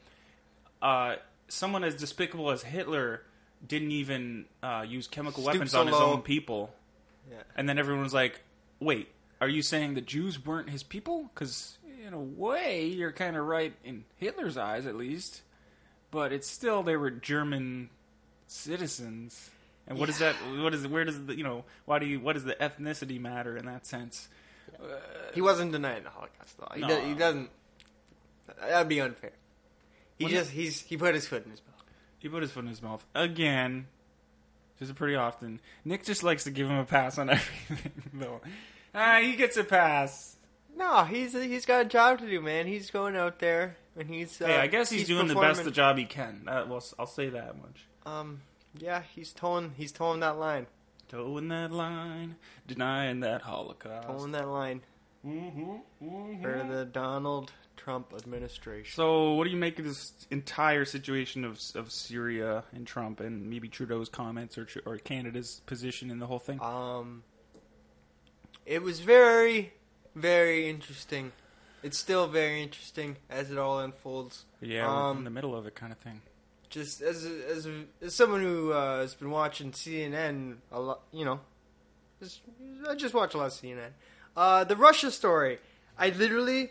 [0.83, 1.17] uh,
[1.49, 3.23] "Someone as despicable as Hitler
[3.67, 6.71] didn't even uh, use chemical Stoop weapons so on his own people."
[7.31, 7.37] Yeah.
[7.57, 8.41] And then everyone was like,
[8.81, 9.09] "Wait,
[9.41, 11.31] are you saying the Jews weren't his people?
[11.35, 15.43] Because in a way, you're kind of right in Hitler's eyes, at least.
[16.11, 17.91] But it's still they were German
[18.47, 19.51] citizens."
[19.87, 20.35] And what is that?
[20.59, 23.57] What is where does the you know why do you what does the ethnicity matter
[23.57, 24.29] in that sense?
[25.35, 26.69] he wasn't denying the Holocaust though.
[26.75, 26.89] He, No.
[26.89, 27.51] do- he doesn't.
[28.61, 29.33] That'd be unfair.
[30.19, 31.83] He just he's he put his foot in his mouth.
[32.19, 33.87] He put his foot in his mouth again.
[34.79, 35.61] Just pretty often.
[35.85, 38.41] Nick just likes to give him a pass on everything, though.
[38.95, 40.37] Ah, he gets a pass.
[40.77, 42.67] No, he's he's got a job to do, man.
[42.67, 44.41] He's going out there and he's.
[44.41, 46.43] Uh, hey, I guess he's, doing the best the job he can.
[46.47, 47.87] That, well, I'll say that much.
[48.07, 48.43] Um,
[48.79, 50.67] yeah, he's toeing he's toeing that line,
[51.09, 54.07] Toeing that line, denying that Holocaust.
[54.07, 54.83] toeing that line
[55.27, 56.43] Mm-hmm.
[56.43, 58.93] for the Donald Trump administration.
[58.95, 63.51] So, what do you make of this entire situation of of Syria and Trump, and
[63.51, 66.61] maybe Trudeau's comments or or Canada's position in the whole thing?
[66.63, 67.25] Um,
[68.69, 69.73] it was very,
[70.15, 71.33] very interesting.
[71.83, 74.45] It's still very interesting as it all unfolds.
[74.61, 76.21] yeah, we're in um, the middle of it, kind of thing.
[76.69, 81.01] Just as a, as, a, as someone who uh, has been watching CNN a lot,
[81.13, 81.41] you know,
[82.21, 82.43] just,
[82.87, 83.91] I just watch a lot of CNN.
[84.37, 85.59] Uh, the Russia story.
[85.99, 86.71] I literally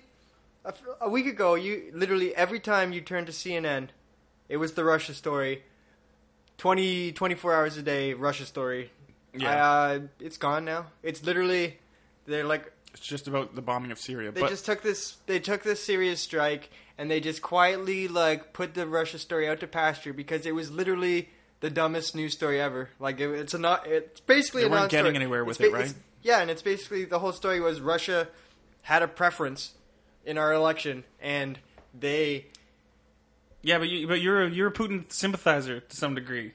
[1.01, 3.89] a week ago, you literally every time you turned to CNN,
[4.49, 5.63] it was the Russia story.
[6.57, 8.91] 20, 24 hours a day, Russia story.
[9.33, 9.71] Yeah.
[9.71, 10.87] Uh, it's gone now.
[11.03, 11.77] It's literally
[12.27, 15.39] they're like It's just about the bombing of Syria, they but just took this they
[15.39, 19.67] took this serious strike and they just quietly like put the Russia story out to
[19.67, 22.89] pasture because it was literally the dumbest news story ever.
[22.99, 25.73] Like it, it's a not it's basically They a weren't getting anywhere with It's it,
[25.73, 25.93] right?
[26.21, 28.27] Yeah, and it's basically the whole story was Russia
[28.83, 29.73] had a preference
[30.25, 31.59] in our election and
[31.97, 32.47] they
[33.61, 36.53] yeah, but you, but you're a, you're a Putin sympathizer to some degree,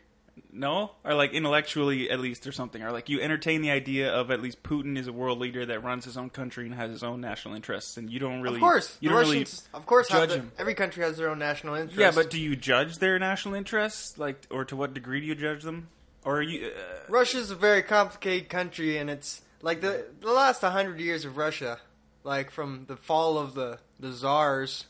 [0.52, 0.92] no?
[1.04, 4.40] Or like intellectually at least, or something, or like you entertain the idea of at
[4.42, 7.20] least Putin is a world leader that runs his own country and has his own
[7.20, 10.28] national interests, and you don't really, of course you the don't Russians of course judge
[10.30, 10.52] the, him.
[10.58, 11.98] every country has their own national interest.
[11.98, 15.34] Yeah, but do you judge their national interests, like, or to what degree do you
[15.34, 15.88] judge them?
[16.24, 16.66] Or are you?
[16.66, 16.70] Uh,
[17.08, 21.78] Russia's a very complicated country, and it's like the the last hundred years of Russia,
[22.24, 24.84] like from the fall of the the czars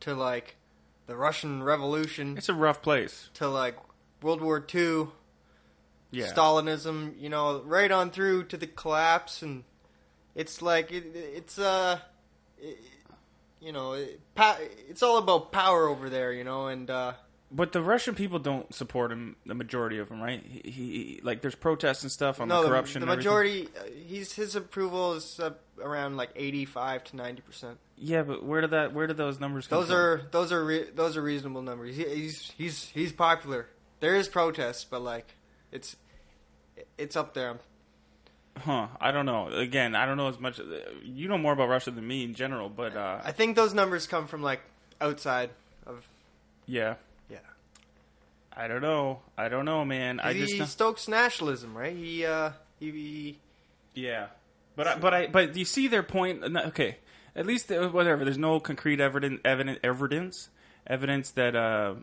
[0.00, 0.56] to like
[1.06, 3.30] the Russian Revolution it's a rough place.
[3.34, 3.76] to like
[4.22, 5.08] World War II,
[6.10, 6.26] Yeah.
[6.32, 9.64] Stalinism, you know, right on through to the collapse, and
[10.34, 11.98] it's like it, it's uh,
[12.58, 12.78] it,
[13.60, 14.20] you know, it,
[14.88, 17.12] it's all about power over there, you know, and uh,
[17.50, 19.36] But the Russian people don't support him.
[19.46, 20.42] The majority of them, right?
[20.46, 23.00] He, he like there's protests and stuff on no, the the, corruption.
[23.02, 25.50] the and majority, uh, he's his approval is uh,
[25.82, 27.78] around like eighty five to ninety percent.
[27.96, 28.94] Yeah, but where did that?
[28.94, 29.96] Where did those numbers come Those from?
[29.96, 31.96] are those are re- those are reasonable numbers.
[31.96, 33.66] He, he's he's he's popular.
[34.00, 35.34] There is protests, but like
[35.72, 35.96] it's
[36.96, 37.58] it's up there.
[38.58, 38.88] Huh?
[39.00, 39.48] I don't know.
[39.48, 40.60] Again, I don't know as much.
[41.04, 44.06] You know more about Russia than me in general, but uh, I think those numbers
[44.06, 44.60] come from like
[45.00, 45.50] outside
[45.86, 46.06] of
[46.66, 46.94] yeah,
[47.30, 47.38] yeah.
[48.56, 49.20] I don't know.
[49.36, 50.20] I don't know, man.
[50.20, 51.94] I he just know- stokes nationalism, right?
[51.96, 53.38] He uh he, he
[53.94, 54.26] yeah.
[54.76, 56.44] But I, but I but you see their point.
[56.44, 56.98] Okay,
[57.34, 58.24] at least uh, whatever.
[58.24, 60.48] There's no concrete evidence evidence evidence
[60.86, 61.94] evidence that uh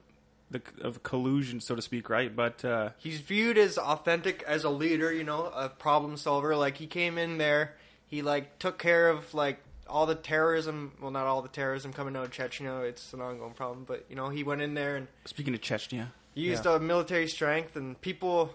[0.51, 2.35] the of collusion, so to speak, right?
[2.35, 6.55] But uh, he's viewed as authentic as a leader, you know, a problem solver.
[6.55, 7.75] Like he came in there,
[8.07, 10.93] he like took care of like all the terrorism.
[11.01, 12.87] Well, not all the terrorism coming out of Chechnya.
[12.87, 16.07] It's an ongoing problem, but you know, he went in there and speaking of Chechnya,
[16.33, 16.77] He used yeah.
[16.77, 18.53] military strength, and people,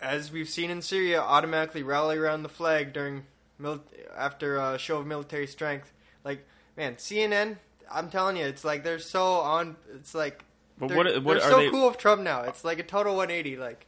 [0.00, 3.24] as we've seen in Syria, automatically rally around the flag during
[3.58, 3.84] mil-
[4.16, 5.92] after a show of military strength.
[6.24, 6.46] Like,
[6.76, 7.58] man, CNN,
[7.90, 9.76] I'm telling you, it's like they're so on.
[9.94, 10.44] It's like
[10.78, 12.42] But they're, what- what they're so they- cool with Trump now.
[12.42, 13.56] It's like a total 180.
[13.56, 13.86] Like,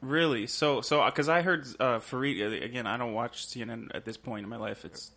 [0.00, 0.46] Really?
[0.46, 2.86] So, so because I heard uh, Fareed again.
[2.86, 4.86] I don't watch CNN at this point in my life.
[4.86, 5.10] It's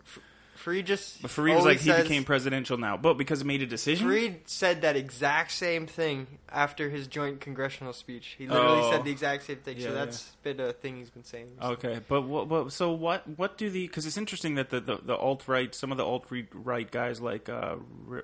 [0.62, 1.22] Fareed just.
[1.22, 4.10] but Fareed was like he became presidential now, but because he made a decision.
[4.10, 8.36] Fareed said that exact same thing after his joint congressional speech.
[8.38, 8.92] He literally Oh.
[8.92, 9.78] said the exact same thing.
[9.78, 11.48] Yeah, so that's been a thing he's been saying.
[11.62, 12.50] Okay, but what?
[12.50, 13.24] what so what?
[13.38, 13.88] What do the?
[13.88, 17.22] Because it's interesting that the the, the alt right, some of the alt right guys
[17.22, 17.76] like uh,
[18.12, 18.24] R-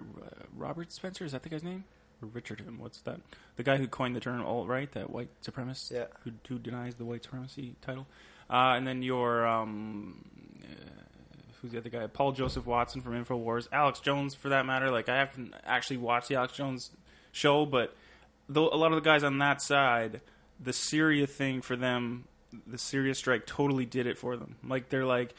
[0.58, 1.86] Robert Spencer, is that the guy's name?
[2.22, 3.20] Or Richard, what's that?
[3.56, 6.06] The guy who coined the term alt right, that white supremacist, Yeah.
[6.24, 8.08] who, who denies the white supremacy title,
[8.50, 10.26] uh, and then your um,
[10.64, 10.66] uh,
[11.62, 12.08] who's the other guy?
[12.08, 14.92] Paul Joseph Watson from Infowars, Alex Jones, for that matter.
[14.92, 16.92] Like I haven't actually watched the Alex Jones
[17.32, 17.96] show, but
[18.48, 20.22] though a lot of the guys on that side,
[20.60, 22.26] the Syria thing for them,
[22.68, 24.56] the Syria strike totally did it for them.
[24.68, 25.34] Like they're like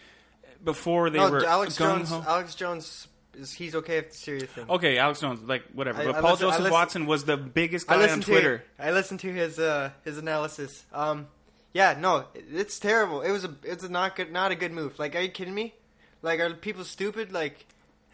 [0.65, 2.11] before they no, were Alex Jones.
[2.13, 4.67] Alex Jones is he's okay with the Syria thing.
[4.69, 6.03] Okay, Alex Jones, like whatever.
[6.03, 8.23] I- but I Paul listen- Joseph listen- Watson was the biggest guy I on listened
[8.25, 8.65] to Twitter.
[8.79, 10.85] I listened to his uh, his analysis.
[10.93, 11.29] Um,
[11.73, 13.23] yeah, no, it's terrible.
[13.23, 14.99] It was a it's a not good not a good move.
[14.99, 15.75] Like, are you kidding me?
[16.23, 17.33] Like, are people stupid?
[17.33, 17.65] Like,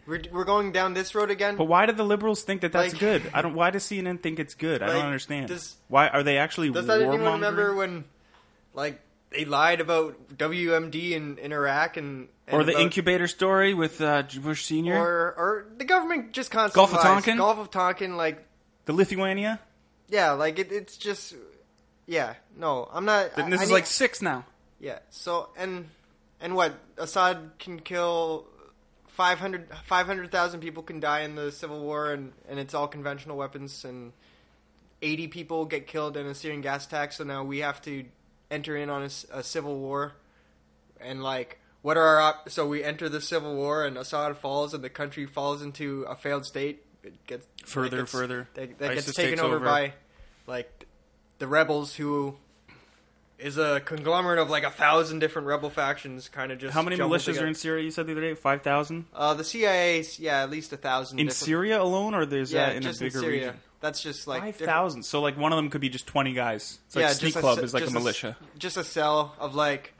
[0.07, 1.57] we're we're going down this road again.
[1.57, 3.23] But why do the liberals think that that's Like- good?
[3.35, 3.55] I don't.
[3.55, 4.83] Why does CNN think it's good?
[4.83, 5.49] I Like, don't understand.
[5.49, 8.05] does- why are they actually Does that anyone remember when,
[8.75, 9.01] like,
[9.31, 14.23] they lied about WMD in, in Iraq and or the about- incubator story with uh,
[14.43, 17.25] Bush Senior, or or the government just constantly Gulf of lies.
[17.25, 17.37] Tonkin?
[17.39, 18.45] Gulf of Tonkin, like,
[18.85, 19.61] the Lusitania.
[20.09, 21.35] yeah, like it, it's just,
[22.07, 23.35] yeah, no, I'm not.
[23.35, 24.45] Then this I is need- like six now.
[24.79, 24.99] Yeah.
[25.11, 25.89] So and
[26.41, 28.47] and what Assad can kill
[29.09, 33.85] 500 500,000 people can die in the civil war, and and it's all conventional weapons,
[33.85, 34.13] and
[35.03, 37.13] eighty people get killed in a Syrian gas attack.
[37.13, 38.05] So now we have to
[38.51, 40.13] enter in on a civil war,
[41.01, 41.59] and like.
[41.87, 44.91] What are our op- so we enter the civil war and Assad falls and the
[44.91, 46.83] country falls into a failed state.
[47.05, 48.49] It gets Further, gets- further.
[48.55, 49.65] That, that gets taken over, over.
[49.65, 49.93] by
[50.49, 50.87] like
[51.39, 52.35] the rebels who
[53.39, 56.75] is a conglomerate of like a thousand different rebel factions, kind of just.
[56.75, 57.45] How many militias together.
[57.45, 57.85] are in Syria?
[57.85, 61.21] You said the other day, five thousand Uh, the CIA's yeah, at least a thousand
[61.21, 63.39] in different- Syria alone, or there's Yeah, that in a in bigger Syria.
[63.47, 63.61] region?
[63.81, 65.05] That's just like five thousand.
[65.05, 66.81] So like one of them could be just twenty guys.
[66.87, 68.37] It's like yeah, Sneak Club ce- is like a militia.
[68.59, 69.93] just a cell of like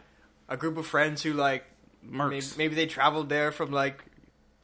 [0.49, 1.65] a group of friends who like
[2.11, 2.57] Mercs.
[2.57, 4.05] maybe they traveled there from like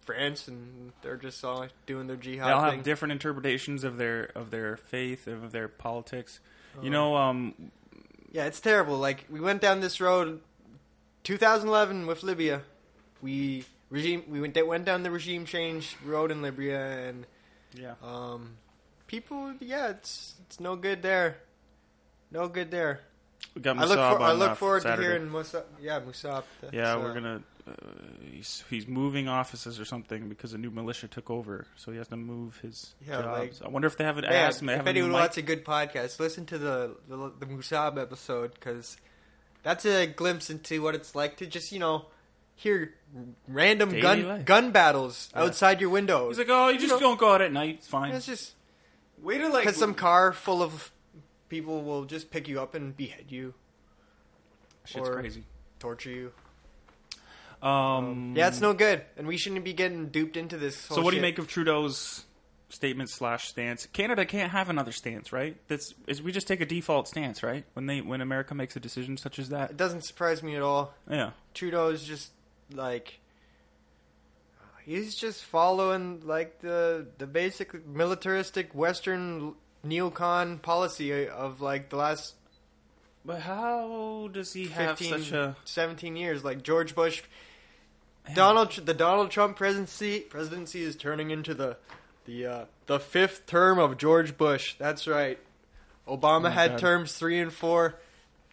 [0.00, 2.76] France and they're just all doing their jihad They all thing.
[2.76, 6.40] have different interpretations of their of their faith of their politics.
[6.82, 7.54] You know, um,
[8.32, 8.98] Yeah, it's terrible.
[8.98, 10.40] Like we went down this road,
[11.24, 12.62] 2011 with Libya.
[13.20, 17.26] We regime we went went down the regime change road in Libya, and
[17.74, 17.94] yeah.
[18.02, 18.56] um,
[19.06, 19.54] people.
[19.60, 21.36] Yeah, it's it's no good there.
[22.30, 23.00] No good there.
[23.54, 25.08] We got I look Musab for, I look uh, forward Saturday.
[25.08, 25.64] to hearing Musab.
[25.80, 26.44] Yeah, Musab.
[26.72, 27.42] Yeah, uh, we're gonna.
[27.68, 27.72] Uh,
[28.30, 32.08] he's he's moving offices or something because a new militia took over, so he has
[32.08, 33.62] to move his Yeah, like- jobs.
[33.62, 34.60] I wonder if they have an Man, ass.
[34.60, 38.54] They if have anyone wants a good podcast, listen to the the, the Musab episode
[38.54, 38.96] because
[39.62, 42.06] that's a glimpse into what it's like to just you know
[42.56, 42.94] hear
[43.48, 44.44] random Daily gun life.
[44.44, 45.42] gun battles Yeah.
[45.42, 46.28] outside your window.
[46.28, 47.76] He's like, oh, you just know- don't go out at night.
[47.78, 48.12] It's fine.
[48.14, 48.54] It's just
[49.20, 50.90] Way to like because some car full of
[51.52, 53.52] people will just pick you up and behead you,
[54.86, 55.44] Shit's or crazy.
[55.78, 56.32] torture you.
[57.68, 60.74] Um, Yeah, it's no good, and we shouldn't be getting duped into this.
[60.78, 62.24] So what do you make of Trudeau's
[62.70, 63.84] statement slash stance?
[63.92, 65.58] Canada can't have another stance, right?
[65.68, 67.66] That's is we just take a default stance, right?
[67.74, 69.72] When they when America makes a decision such as that.
[69.72, 70.94] It doesn't surprise me at all.
[71.10, 71.32] Yeah.
[71.52, 72.32] Trudeau is just
[72.72, 73.20] like
[74.86, 82.34] he's just following like the the basic militaristic Western neocon policy of like the last
[83.24, 86.44] But how does he have 15, such a 17 years.
[86.44, 87.22] Like George Bush,
[88.34, 91.76] Donald Tr- the Donald Trump presidency presidency is turning into the
[92.24, 94.74] the uh, the fifth term of George Bush.
[94.78, 95.38] That's right.
[96.06, 96.80] Obama my had God.
[96.80, 97.96] terms three and four.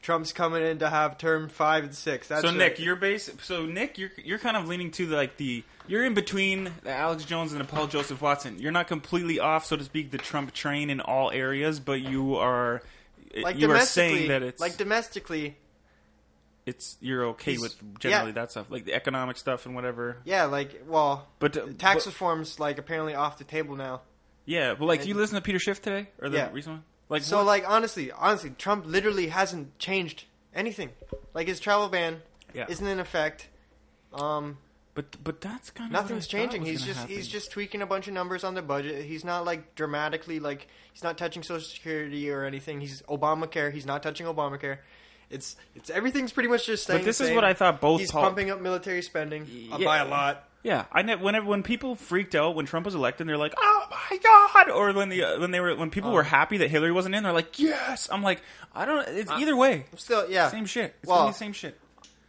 [0.02, 2.28] Trump's coming in to have term five and six.
[2.28, 2.58] That's so right.
[2.58, 3.30] Nick, you're base.
[3.42, 6.92] So Nick, you're you're kind of leaning to the, like the you're in between the
[6.92, 8.60] Alex Jones and the Paul Joseph Watson.
[8.60, 12.36] You're not completely off, so to speak, the Trump train in all areas, but you
[12.36, 12.82] are
[13.42, 15.58] like you are saying that it's like domestically.
[16.66, 18.34] it's you're okay with generally yeah.
[18.36, 20.18] that stuff, like the economic stuff and whatever.
[20.26, 24.02] Yeah, like well, But uh, tax but- reform's like apparently off the table now.
[24.46, 26.50] yeah, but like, and- do you listen to Peter Schiff today or the Yeah.
[26.52, 26.84] recent one?
[27.10, 30.92] Like, So what- like honestly, honestly, Trump literally hasn't changed anything.
[31.34, 32.22] Like his travel ban
[32.54, 32.66] Yeah.
[32.70, 33.48] isn't in effect.
[34.14, 34.58] Um,
[35.00, 36.66] but but that's kind of nothing's changing.
[36.66, 39.06] He's just he's just tweaking a bunch of numbers on the budget.
[39.06, 42.82] He's not like dramatically like he's not touching Social Security or anything.
[42.82, 43.72] He's Obamacare.
[43.72, 44.80] He's not touching Obamacare.
[45.30, 47.00] It's it's everything pretty much just staying.
[47.00, 49.86] But this is what I thought both He's pol- pumping up military spending uh, Yeah.
[49.86, 50.46] by a lot.
[50.62, 53.88] Yeah, I ne- whenever when people freaked out when Trump was elected, they're like, "Oh
[53.90, 56.16] my god!" Or when the uh, when they were when people Uh.
[56.16, 58.42] were happy that Hillary wasn't in, they're like, "Yes!" I'm like,
[58.76, 59.08] I don't.
[59.08, 60.96] It's either way, I'm Still, yeah, same shit.
[61.02, 61.80] It's Well, gonna be the same shit.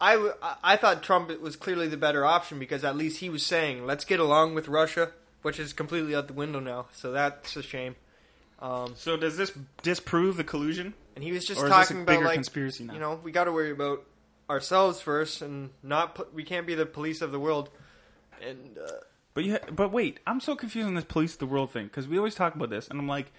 [0.01, 0.31] I,
[0.63, 4.03] I- thought Trump was clearly the better option because at least he was saying, let's
[4.03, 5.11] get along with Russia,
[5.43, 6.87] which is completely out the window now.
[6.93, 7.95] So that's a shame.
[8.59, 9.51] Um, So does this
[9.83, 10.93] disprove the collusion?
[11.15, 12.93] and he was just Or is this a talking about like, conspiracy now?
[12.93, 14.03] you know, we got to worry about
[14.49, 17.69] ourselves first, and not we can't be the police of the world.
[18.41, 18.87] And uh,
[19.33, 21.85] But you, ha- but wait, I'm so confused on this police of the world thing
[21.87, 23.31] because we always talk about this, and I'm like,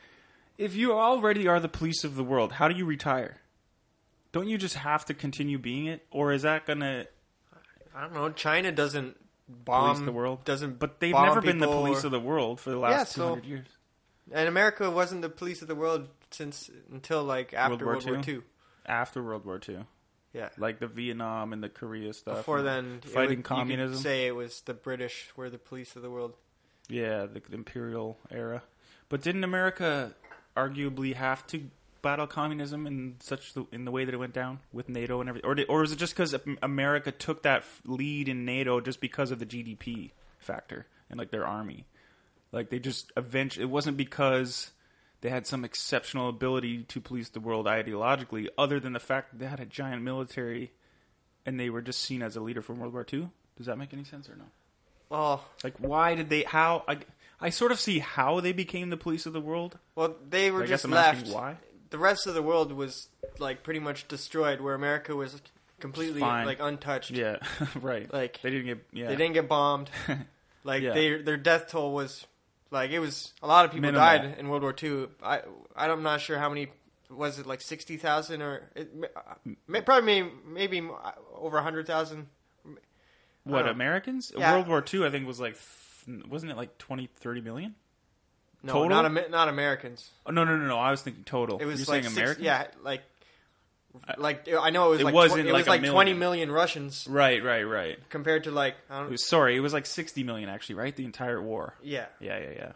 [0.58, 3.38] if you already are the police of the world, how do you retire?
[4.32, 7.06] Don't you just have to continue being it, or is that gonna
[7.94, 9.16] I don't know, China doesn't
[9.48, 10.44] bomb police the world?
[10.44, 13.04] Doesn't, but they've never been the police or- of the world for the last Yeah,
[13.04, 13.66] so- 200 years.
[14.30, 18.16] And America wasn't the police of the world since until like after War World War,
[18.26, 18.34] II?
[18.36, 18.42] II.
[18.86, 19.84] After World War II,
[20.32, 20.48] Yeah.
[20.56, 22.38] like the Vietnam and the Korea stuff.
[22.38, 23.98] Before then, fighting would- communism.
[23.98, 26.34] say it was the British were the police of the world.
[26.88, 28.62] Yeah, the, the imperial era.
[29.10, 30.14] But didn't America
[30.56, 31.68] arguably have to
[32.02, 35.28] battle communism in such the, in the way that it went down with NATO and
[35.28, 39.00] everything, or did, or was it just because America took that lead in NATO just
[39.00, 41.86] because of the GDP factor and like their army?
[42.50, 44.72] Like they just eventually, it wasn't because
[45.20, 49.38] they had some exceptional ability to police the world ideologically, other than the fact that
[49.38, 50.72] they had a giant military
[51.46, 53.28] and they were just seen as a leader from World War II.
[53.56, 54.44] Does that make any sense or no?
[55.10, 56.42] Oh, Like, why did they?
[56.42, 56.84] How?
[56.88, 56.98] I,
[57.40, 59.78] I sort of see how they became the police of the world.
[59.94, 61.28] well, they were just left.
[61.28, 61.56] why.
[61.92, 65.40] The rest of the world was like pretty much destroyed, where America was
[65.78, 66.46] completely Fine.
[66.46, 67.10] like untouched.
[67.12, 67.36] Yeah,
[67.80, 68.12] right.
[68.12, 68.86] Like, they didn't get.
[68.92, 69.90] Yeah, They didn't get bombed.
[70.64, 70.92] Like Yeah.
[70.92, 72.24] they their death toll was
[72.70, 74.00] like it was a lot of people Minimal.
[74.06, 75.08] died in World War II.
[75.20, 75.40] I
[75.76, 76.68] I'm not sure how many
[77.10, 78.88] was it like sixty thousand or it,
[79.66, 80.88] may- probably may- maybe
[81.34, 82.28] over hundred thousand.
[83.44, 84.30] What Uh, Americans?
[84.36, 84.52] yeah.
[84.54, 85.58] World War II, I think was like,
[86.28, 87.74] wasn't it like 20, 30 million?
[88.64, 88.88] No, Total?
[88.90, 90.08] not Am- not Americans.
[90.24, 90.78] Oh, no, no, no, no.
[90.78, 91.58] I was thinking total.
[91.58, 92.44] It was You're like saying six, Americans?
[92.44, 93.02] yeah, like
[94.16, 96.12] like I know it was It like wasn't tw- it like was a like twenty
[96.14, 96.18] million.
[96.48, 97.98] million Russians Right, right, right.
[98.08, 100.94] compared to like I don't was, sorry, it was like 60 million actually, right?
[100.96, 101.74] The entire war.
[101.82, 102.72] yeah Yeah, yeah, yeah.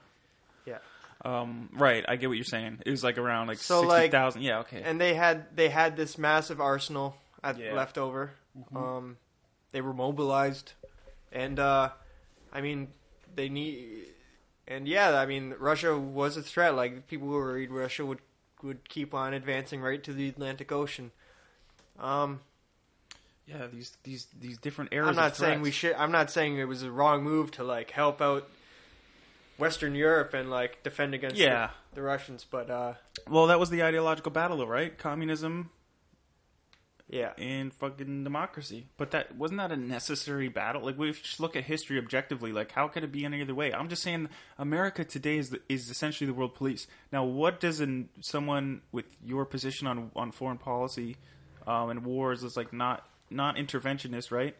[0.66, 0.79] yeah.
[1.25, 2.83] Um, right, I get what you're saying.
[2.85, 4.42] It was like around like So, like- 60,000.
[4.42, 4.83] yeah, okay.
[4.85, 7.66] and they had they had this massive arsenal at, Yeah.
[7.68, 7.77] Mm-hmm.
[7.77, 8.33] left over.
[8.75, 9.16] Um,
[9.72, 10.72] they were mobilized,
[11.33, 11.90] and uh,
[12.53, 12.88] I mean
[13.35, 14.07] they need,
[14.68, 16.74] and yeah, I mean Russia was a threat.
[16.74, 18.18] Like people were worried Russia would
[18.62, 21.12] would keep on advancing right to the Atlantic Ocean.
[21.98, 22.40] Um,
[23.46, 25.11] yeah, these these these different areas.
[25.11, 25.94] I'm not of saying we should.
[25.94, 28.48] I'm not saying it was a wrong move to like help out
[29.59, 31.70] Western Europe and like defend against Yeah.
[31.90, 32.94] the, the Russians, but uh,
[33.29, 34.96] Well, that was the ideological battle, though, right?
[34.98, 35.70] Communism
[37.09, 38.87] yeah, and fucking democracy.
[38.97, 40.85] But that wasn't that a necessary battle?
[40.85, 42.53] Like, we just look at history objectively.
[42.53, 43.73] Like, how could it be any other way?
[43.73, 46.88] I'm just saying, America today is the, is essentially the world police.
[47.12, 51.16] Now, what does an, someone with your position on on foreign policy
[51.66, 54.57] um, and wars is like not not interventionist, right?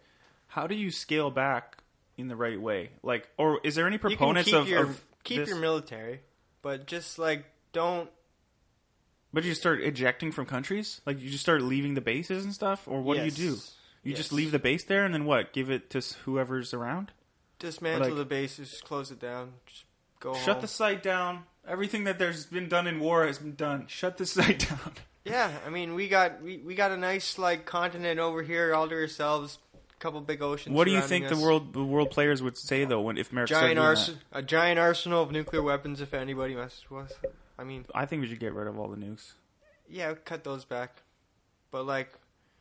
[0.47, 1.79] How do you scale back
[2.17, 2.91] in the right way?
[3.03, 5.49] Like, or is there any you proponents keep of, your of keep this?
[5.49, 6.21] your military,
[6.63, 8.09] but just like don't
[9.37, 11.03] But you start ejecting from countries?
[11.05, 12.88] Like you just start leaving the bases and stuff?
[12.88, 13.35] Or what Yes.
[13.35, 13.57] do you do?
[14.03, 14.33] You just Yes.
[14.33, 15.53] leave the base there and then what?
[15.53, 17.12] Give it to s- whoever's around?
[17.59, 19.85] dismantle Like- the bases, close it down, just
[20.20, 20.61] go Shut home.
[20.62, 21.44] the site down.
[21.68, 23.87] Everything that there's been done in war has been done.
[23.88, 24.94] Shut the site down.
[25.27, 28.88] Yeah, I mean we got we, we got a nice like continent over here all
[28.88, 30.75] to ourselves, a couple big oceans.
[30.75, 31.42] What do you surrounding think the us.
[31.42, 34.42] world the world players would say though when if America started giant doing arsenal a
[34.42, 37.12] giant arsenal of nuclear weapons if anybody messes with?
[37.59, 37.85] I mean.
[37.95, 39.33] I think we should get rid of all the nukes.
[39.88, 41.03] yeah, cut those back,
[41.71, 42.12] but like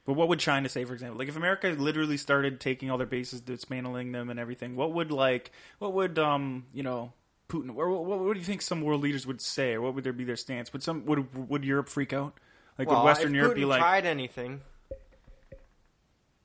[0.06, 1.18] But what would China say, for example?
[1.18, 5.12] Like if America literally started taking all their bases, dismantling them, and everything, what would
[5.12, 7.14] like what would um you know
[7.50, 10.04] Putin or what, what do you think some world leaders would say, or what would
[10.04, 10.72] there be their stance?
[10.74, 12.34] Would some would would Europe freak out?
[12.78, 14.62] Like well, would Western Europe Putin be like, tried anything,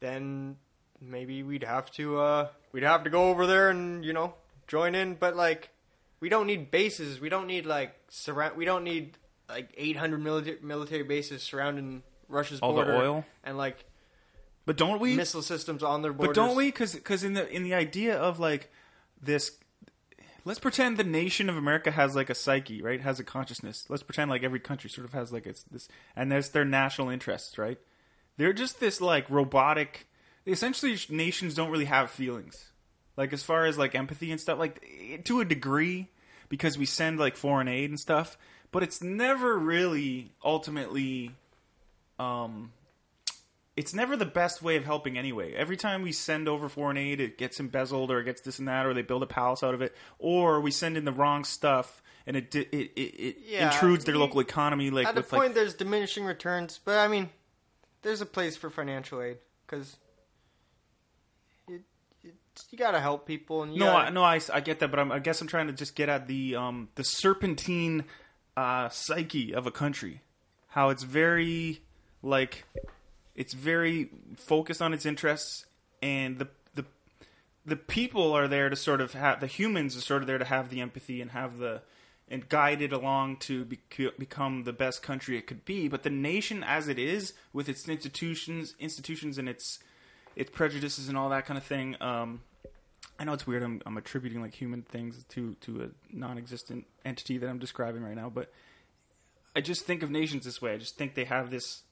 [0.00, 0.56] then
[1.00, 4.34] maybe we'd have to uh we'd have to go over there and you know
[4.68, 5.14] join in.
[5.14, 5.70] But like,
[6.20, 7.20] we don't need bases.
[7.20, 8.56] We don't need like surround.
[8.56, 9.16] We don't need
[9.48, 13.24] like 800 military military bases surrounding Russia's All the border oil?
[13.42, 13.84] and like
[14.66, 15.16] but don't we?
[15.16, 16.36] missile systems on their borders.
[16.36, 16.66] But don't we?
[16.66, 18.70] Because in the in the idea of like
[19.20, 19.52] this,
[20.44, 23.00] let's pretend the nation of America has like a psyche, right?
[23.00, 23.86] Has a consciousness.
[23.88, 27.08] Let's pretend like every country sort of has like it's this, and there's their national
[27.08, 27.78] interests, right?
[28.36, 30.06] They're just this like robotic.
[30.46, 32.69] Essentially, nations don't really have feelings,
[33.16, 34.58] like as far as like empathy and stuff.
[34.58, 34.84] Like
[35.24, 36.08] to a degree,
[36.48, 38.36] because we send like foreign aid and stuff,
[38.72, 41.32] but it's never really ultimately.
[42.18, 42.72] Um,
[43.76, 45.54] it's never the best way of helping anyway.
[45.54, 48.68] Every time we send over foreign aid, it gets embezzled or it gets this and
[48.68, 51.44] that, or they build a palace out of it, or we send in the wrong
[51.44, 54.90] stuff and it it it, it Yeah, intrudes their you- local economy.
[54.90, 57.30] Like At with point, like, there's diminishing returns, but I mean,
[58.02, 59.96] there's a place for financial aid because
[62.70, 63.62] you, you got to help people.
[63.62, 65.46] And you no, gotta, I, no, I, I get that, but I'm, I guess I'm
[65.46, 68.04] trying to just get at the um the serpentine
[68.56, 70.22] uh, psyche of a country,
[70.68, 71.82] how it's very
[72.22, 72.64] like
[73.34, 75.66] it's very focused on its interests,
[76.02, 76.84] and the the
[77.64, 80.44] the people are there to sort of have the humans are sort of there to
[80.44, 81.82] have the empathy and have the
[82.28, 85.88] and guide it along to bec- become the best country it could be.
[85.88, 89.80] But the nation, as it is, with its institutions, institutions, and its
[90.36, 91.96] its prejudices and all that kind of thing.
[92.00, 92.42] Um,
[93.20, 93.62] I know it's weird.
[93.62, 98.16] I'm, I'm attributing like human things to to a non-existent entity that I'm describing right
[98.16, 98.50] now, but
[99.54, 100.72] I just think of nations this way.
[100.72, 101.82] I just think they have this,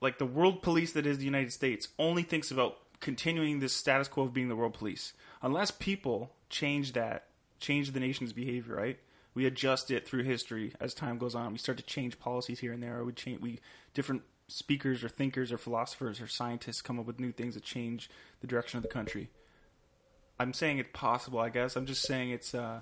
[0.00, 4.08] like the world police that is the United States, only thinks about continuing this status
[4.08, 5.12] quo of being the world police.
[5.40, 7.26] Unless people change that,
[7.60, 8.98] change the nation's behavior, right?
[9.34, 11.52] We adjust it through history as time goes on.
[11.52, 13.04] We start to change policies here and there.
[13.04, 13.60] We change we
[13.94, 18.10] different speakers or thinkers or philosophers or scientists come up with new things that change
[18.40, 19.28] the direction of the country.
[20.38, 21.76] I'm saying it's possible, I guess.
[21.76, 22.80] I'm just saying it's uh,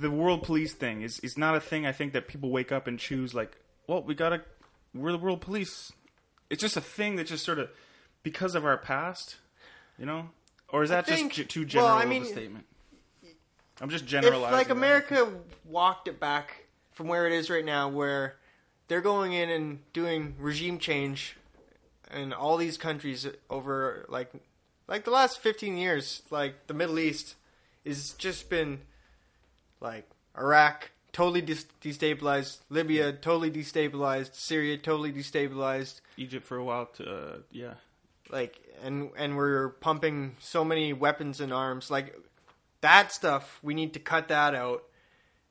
[0.00, 1.86] the world police thing is is not a thing.
[1.86, 4.42] I think that people wake up and choose like, well, we gotta,
[4.94, 5.92] we're the world police.
[6.50, 7.70] It's just a thing that just sort of
[8.22, 9.36] because of our past,
[9.98, 10.30] you know,
[10.68, 12.66] or is that think- just too well, general I of mean, a statement?
[13.80, 14.52] I'm just if generalizing.
[14.52, 14.76] like that.
[14.76, 15.28] America
[15.64, 18.36] walked it back from where it is right now, where
[18.88, 21.36] they're going in and doing regime change
[22.14, 24.30] in all these countries over like
[24.88, 27.36] like the last 15 years, like the Middle East
[27.84, 28.80] is just been
[29.80, 36.86] like Iraq totally dis- destabilized, Libya totally destabilized, Syria totally destabilized, Egypt for a while
[36.86, 37.74] to uh, yeah.
[38.30, 41.90] like and and we're pumping so many weapons and arms.
[41.90, 42.16] Like
[42.80, 44.84] that stuff we need to cut that out.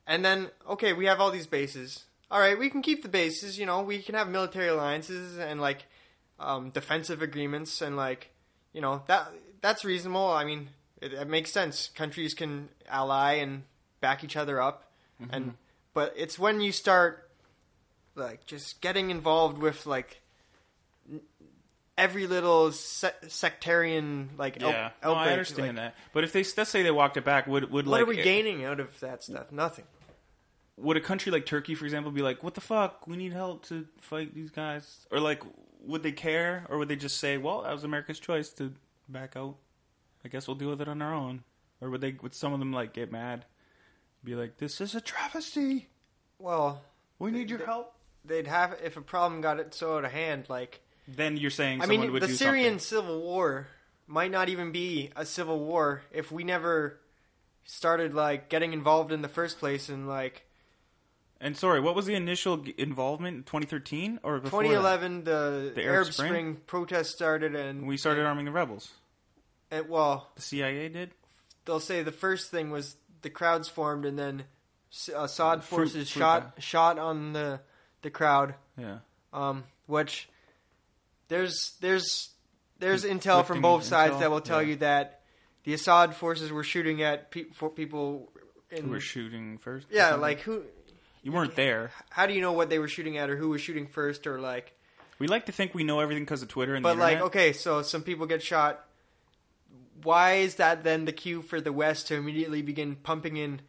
[0.06, 2.04] And then okay we have all these bases.
[2.30, 5.60] All right we can keep the bases you know we can have military alliances and
[5.60, 5.84] like
[6.40, 8.31] um, defensive agreements and like
[8.72, 10.68] you know that that's reasonable i mean
[11.00, 13.62] it, it makes sense countries can ally and
[14.00, 15.32] back each other up mm-hmm.
[15.34, 15.54] and
[15.94, 17.30] but it's when you start
[18.14, 20.20] like just getting involved with like
[21.98, 25.94] every little se- sectarian like Yeah, no, I understand like, that.
[26.12, 28.16] But if they let's say they walked it back, would would What like are we
[28.16, 29.52] gaining out of that stuff?
[29.52, 29.84] Nothing.
[30.76, 33.06] would a country like Turkey, for example, be like, "What the fuck?
[33.06, 35.42] We need help to fight these guys," or like,
[35.84, 38.74] would they care, or would they just say, "Well, that was America's choice to
[39.08, 39.56] back out.
[40.24, 41.44] I guess we'll deal with it on our own,"
[41.80, 42.12] or would they?
[42.12, 43.44] Would some of them like get mad,
[44.24, 45.88] be like, "This is a travesty.
[46.38, 46.82] Well,
[47.18, 50.46] We need your help." they'd have if a problem got it so out of hand.
[50.48, 53.04] Like, Then you're saying I mean, would the Syrian something.
[53.04, 53.66] civil war
[54.06, 57.00] might not even be a civil war if we never
[57.64, 60.46] started like getting involved in the first place and like
[61.44, 63.46] And sorry, what was the initial g- involvement?
[63.46, 64.68] 2013 or before that?
[64.68, 66.28] 2011 the, The Arab, Arab Spring?
[66.30, 66.56] Spring?
[66.66, 68.92] protests started and We started arming the rebels.
[69.70, 71.10] and, well The CIA did.
[71.64, 74.44] they'll say the first thing was the crowds formed and then
[74.92, 77.60] S- Assad Fruit- forces fruit shot shot on the
[78.02, 78.98] the crowd Yeah.
[79.32, 80.28] um, which
[81.28, 82.30] there's there's
[82.78, 84.68] there's intel from Conflicting both sides intel, that will tell yeah.
[84.68, 85.20] you that
[85.64, 88.30] the Assad forces were shooting at pe- for people
[88.70, 89.90] in Who were shooting first?
[89.90, 90.20] or yeah something?
[90.20, 90.62] like who
[91.22, 91.90] you weren't there.
[92.10, 94.40] how do you know what they were shooting at or who was shooting first or
[94.40, 94.74] like
[95.18, 97.26] We like to think we know everything because of Twitter and but the like internet.
[97.28, 98.84] okay so some people get shot
[100.02, 103.60] why is that then the cue for the west to immediately begin pumping in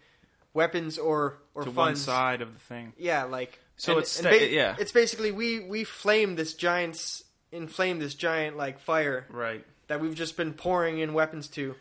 [0.53, 2.93] weapons or or to one funds side of the thing.
[2.97, 4.75] Yeah, like So it's sta- yeah.
[4.79, 9.63] It's basically we we flame this giant's inflame this giant like fire Right.
[9.87, 11.75] that we've just been pouring in weapons to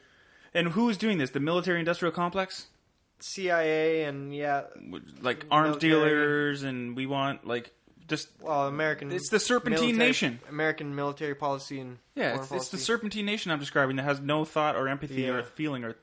[0.52, 1.30] And who is doing this?
[1.30, 2.66] The military industrial complex?
[3.22, 4.64] CIA and yeah,
[5.20, 5.90] Like arms Military.
[5.92, 7.72] dealers, and we want, like,
[8.08, 8.28] just.
[8.40, 9.10] well American.
[9.12, 10.40] It's the serpentine military- nation.
[10.48, 14.44] American military policy and Yeah, it's, it's the serpentine nation I'm describing that has no
[14.44, 15.30] thought or empathy Yeah.
[15.34, 15.96] or feeling or.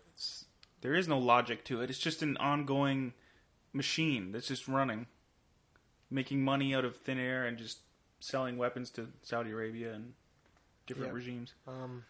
[0.82, 1.89] There is no logic to it.
[1.89, 3.11] It's just an ongoing
[3.74, 5.07] machine that's just running,
[6.09, 7.80] making money out of thin air and just
[8.22, 10.13] selling weapons to Saudi Arabia and
[10.88, 11.15] different Yeah.
[11.17, 11.53] regimes.
[11.67, 12.05] Um,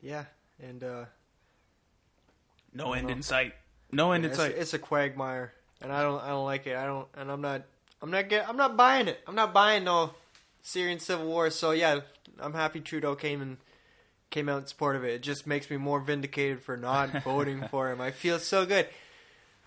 [0.00, 0.24] yeah,
[0.58, 1.04] and uh,
[2.72, 3.52] No end in sight.
[3.92, 6.76] No and in it's, like it's a quagmire, and I don't I don't like it.
[6.76, 7.62] I don't, and I'm not
[8.02, 9.20] I'm not get I'm not buying it.
[9.26, 10.10] I'm not buying no
[10.62, 11.50] Syrian civil war.
[11.50, 12.00] So yeah,
[12.38, 13.56] I'm happy Trudeau came and
[14.30, 15.14] came out in support of it.
[15.14, 18.00] It just makes me more vindicated for not voting for him.
[18.00, 18.86] I feel so good.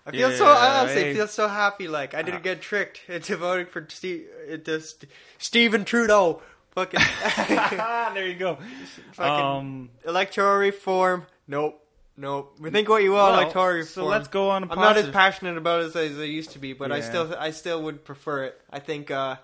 [0.06, 1.14] I feel so Yeah, I honestly hey.
[1.14, 1.88] feel so happy.
[1.88, 6.42] Like I didn't get tricked into voting for Steve, into St- Stephen Trudeau.
[6.72, 6.98] Fucking,
[8.14, 8.58] there you go.
[9.12, 11.26] fucking Um, electoral reform.
[11.46, 11.80] Nope.
[12.16, 12.56] Nope.
[12.60, 13.16] We think what you will.
[13.16, 13.86] Well, electoral reform.
[13.86, 16.58] so let's go on a I'm not as passionate about it as I used to
[16.58, 18.60] be, but I still, I still would prefer it.
[18.70, 19.36] I think, uh,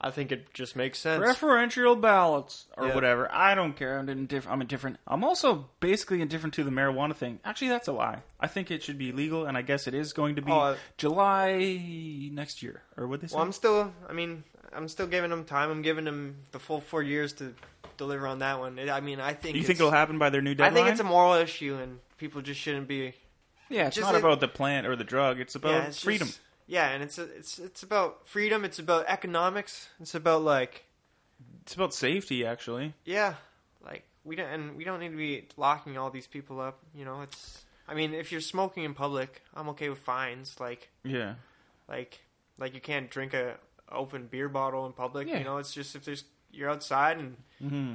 [0.00, 1.22] I think it just makes sense.
[1.22, 2.94] preferential ballots or Yeah.
[2.94, 3.30] whatever.
[3.30, 3.98] I don't care.
[3.98, 4.50] I'm indifferent.
[4.54, 4.96] I'm indifferent.
[5.06, 7.38] I'm also basically indifferent to the marijuana thing.
[7.44, 8.22] Actually, that's a lie.
[8.40, 10.74] I think it should be legal, and I guess it is going to be Oh,
[10.96, 13.34] July next year, or what they say.
[13.34, 13.92] Well, I'm still.
[14.08, 14.44] I mean,
[14.74, 15.70] I'm still giving him time.
[15.70, 17.54] I'm giving him the full four years to
[17.96, 18.78] deliver on that one.
[18.88, 19.56] I mean, I think.
[19.56, 20.72] you think it'll happen by their new deadline.
[20.72, 23.14] I think it's a moral issue, and people just shouldn't be.
[23.68, 23.86] yeah.
[23.88, 25.40] It's not like- about the plant or the drug.
[25.40, 26.28] It's about yeah, it's freedom.
[26.28, 28.64] just- yeah, and it's it's it's about freedom.
[28.64, 29.88] It's about economics.
[30.00, 30.84] It's about like
[31.62, 32.94] It's about safety, actually.
[33.04, 33.34] yeah,
[33.84, 36.78] like we don't and we don't need to be locking all these people up.
[36.94, 37.64] You know, it's.
[37.88, 40.56] I mean, if you're smoking in public, I'm okay with fines.
[40.60, 41.34] Like Yeah.
[41.88, 42.20] like
[42.56, 43.56] like you can't drink a
[43.92, 45.28] open beer bottle in public.
[45.28, 45.38] Yeah.
[45.38, 47.36] You know, it's just if there's you're outside and.
[47.60, 47.94] hmm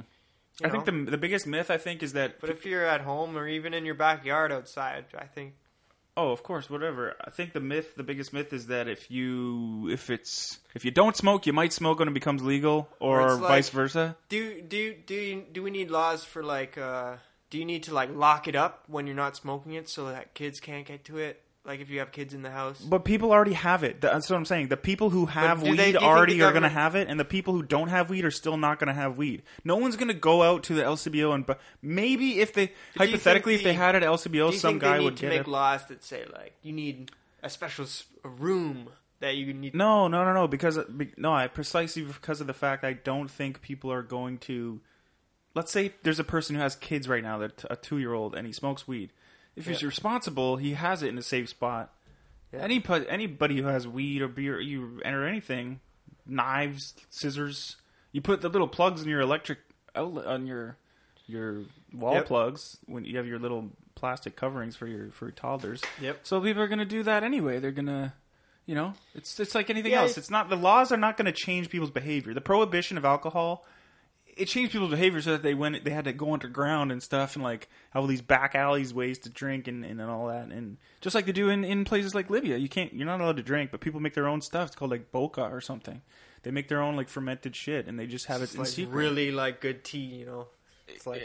[0.60, 3.02] you I think the the biggest myth I think is that But if you're at
[3.02, 5.54] home or even in your backyard outside, I think
[6.18, 7.14] Oh, of course, whatever.
[7.22, 10.90] I think the myth, the biggest myth, is that if you if it's if you
[10.90, 14.16] don't smoke, you might smoke when it becomes legal, or, Or like- vice versa.
[14.30, 17.16] do do do you, do we need laws for like uh
[17.50, 20.32] do you need to like lock it up when you're not smoking it so that
[20.32, 21.42] kids can't get to it?
[21.66, 22.80] Like if you have kids in the house.
[22.80, 24.00] But people already have it.
[24.00, 24.68] That's what I'm saying.
[24.68, 26.72] The people who have do weed they- do you think already are going to government-
[26.74, 29.18] have it, and the people who don't have weed are still not going to have
[29.18, 29.42] weed.
[29.64, 33.56] No one's going to go out to the LCBO and but maybe if they hypothetically
[33.56, 35.16] if they the- had it at do LCBO, you some think guy they need would
[35.16, 35.48] to get make it.
[35.48, 37.10] laws that say like you need
[37.42, 38.88] a special s- room
[39.20, 39.74] that you need.
[39.74, 40.46] No, no, no, no.
[40.46, 44.38] Because be- no, I precisely because of the fact I don't think people are going
[44.38, 44.80] to.
[45.54, 48.34] Let's say there's a person who has kids right now, that a two year old,
[48.36, 49.10] and he smokes weed.
[49.56, 51.92] If he's responsible, he has it in a safe spot.
[52.52, 55.80] Any anybody who has weed or beer, you enter anything,
[56.26, 57.76] knives, scissors,
[58.12, 59.58] you put the little plugs in your electric
[59.94, 60.76] outlet on your
[61.26, 62.26] your wall Yep.
[62.26, 65.82] plugs when you have your little plastic coverings for your for toddlers.
[66.00, 66.20] Yep.
[66.22, 67.58] So people are going to do that anyway.
[67.58, 68.12] They're going to,
[68.64, 70.12] you know, it's it's like anything Yeah, else.
[70.12, 72.32] it- It's not the laws are not going to change people's behavior.
[72.32, 73.66] The prohibition of alcohol,
[74.36, 77.34] it changed people's behavior so that they went they had to go underground and stuff
[77.36, 80.76] and like have all these back alleys ways to drink and, and all that and
[81.00, 82.56] just like they do in, in places like Libya.
[82.56, 84.68] You can't you're not allowed to drink, but people make their own stuff.
[84.68, 86.02] It's called like boca or something.
[86.42, 88.68] They make their own like fermented shit and they just have It's it in like
[88.68, 88.94] secret.
[88.94, 90.46] really like good tea, you know.
[90.86, 91.22] It's like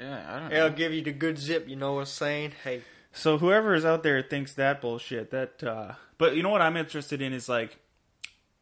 [0.00, 0.56] yeah, I don't know.
[0.56, 1.68] it'll give you the good zip.
[1.68, 2.52] You know what I'm saying?
[2.64, 2.82] Hey,
[3.12, 5.30] So whoever is out there thinks that bullshit.
[5.30, 7.78] That, uh, but you know what I'm interested in is like,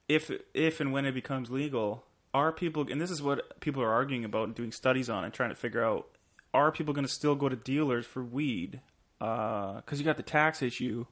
[0.09, 2.05] if if and when it becomes legal,
[2.35, 2.87] are people?
[2.91, 5.57] And this is what people are arguing about and doing studies on and trying to
[5.57, 6.09] figure out:
[6.55, 8.81] are people going to still go to dealers for weed?
[9.19, 11.05] Because you got the tax issue,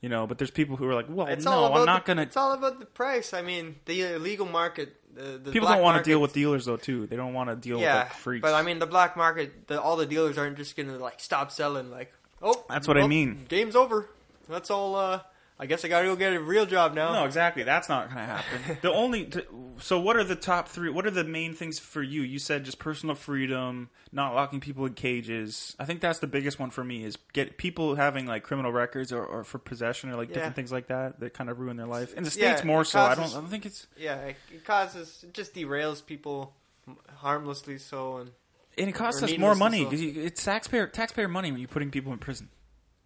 [0.00, 0.26] you know.
[0.26, 2.22] But there's people who are like, well, it's no, I'm not going to.
[2.22, 3.32] It's all about the price.
[3.32, 4.96] I mean, the illegal market.
[5.14, 7.06] The, the People don't want to deal with dealers though, too.
[7.06, 8.42] They don't want to deal Yeah, with like freaks.
[8.42, 9.68] but I mean, the black market.
[9.68, 11.90] The, all the dealers aren't just gonna like stop selling.
[11.90, 12.12] Like,
[12.42, 13.46] oh, That's what I mean.
[13.48, 14.08] Game's over.
[14.48, 14.96] That's all.
[14.96, 15.20] uh
[15.58, 17.12] I guess I gotta go get a real job now.
[17.12, 17.62] No, exactly.
[17.62, 18.78] That's not going to happen.
[18.82, 19.42] the only t-
[19.78, 20.90] so what are the top three?
[20.90, 22.22] What are the main things for you?
[22.22, 25.76] You said just personal freedom, not locking people in cages.
[25.78, 29.12] I think that's the biggest one for me is get people having like criminal records
[29.12, 30.34] or, or for possession or like Yeah.
[30.34, 32.12] different things like that that kind of ruin their life.
[32.14, 33.00] In the Yeah, states more it so.
[33.00, 33.30] I don't.
[33.30, 36.52] I don't think it's Yeah, it, it causes it just derails people
[37.18, 37.78] harmlessly.
[37.78, 38.30] So and
[38.76, 39.90] and it costs us more money so.
[39.92, 42.48] it's taxpayer taxpayer money when you're putting people in prison.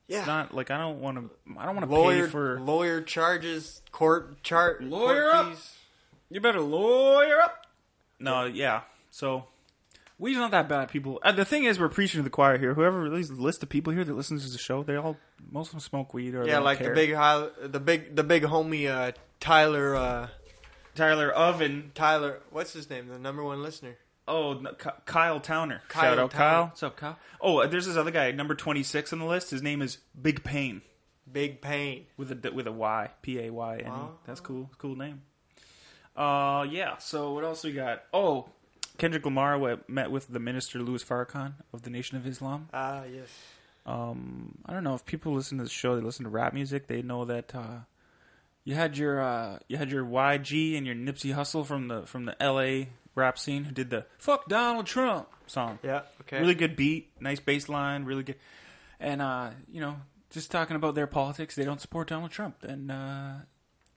[0.09, 1.31] Yeah, It's not like I don't want to.
[1.59, 2.61] I don't want to lawyer pay for.
[2.61, 5.49] lawyer charges, court chart, Lawyer court up.
[5.55, 5.75] fees.
[6.31, 7.67] You better lawyer up.
[8.19, 8.81] No, yeah.
[9.11, 9.45] So
[10.19, 11.21] weed's not that bad, people.
[11.23, 12.75] Uh, the thing is, we're preaching to the choir here.
[12.75, 15.17] Whoever released the list of people here that listens to the show, they all
[15.51, 16.89] most of them smoke weed or Yeah, don't like care.
[16.89, 20.29] the big high, the big the big homie uh, Tyler uh,
[20.95, 21.93] Tyler Oven.
[21.95, 22.41] Tyler.
[22.51, 23.09] What's his name?
[23.09, 23.97] The number one listener.
[24.29, 24.73] Oh, no,
[25.07, 25.81] Kyle Towner.
[25.89, 26.45] Kyle Shout out Towner.
[26.45, 26.65] Kyle.
[26.67, 27.19] What's up, Kyle?
[27.41, 29.51] Oh, uh, there's this other guy, number twenty six on the list.
[29.51, 30.83] His name is Big Pain
[31.31, 32.07] Big pain.
[32.17, 33.91] with a with a Y, P A Y N.
[33.91, 34.11] Wow.
[34.27, 34.71] That's cool.
[34.79, 35.23] Cool name.
[36.17, 36.97] Uh, yeah.
[36.99, 38.05] So what else we got?
[38.13, 38.49] Oh,
[38.99, 42.69] Kendrick Lamar met with the minister Louis Farrakhan of the Nation of Islam.
[42.73, 43.29] Ah, yes.
[43.87, 46.89] Um, I don't know if people listen to the show, they listen to rap music,
[46.89, 47.79] they know that uh,
[48.65, 52.25] you had your uh, you had your YG and your Nipsey Hussle from the from
[52.27, 52.87] the LA
[53.19, 55.79] rap scene who did the "Fuck Donald Trump" song.
[55.83, 56.03] Yeah.
[56.23, 56.41] Okay.
[56.41, 58.37] Really good beat, nice bass line, really good.
[59.01, 59.97] And uh, you know,
[60.31, 62.63] just talking about their politics, they don't support Donald Trump.
[62.63, 63.33] And uh,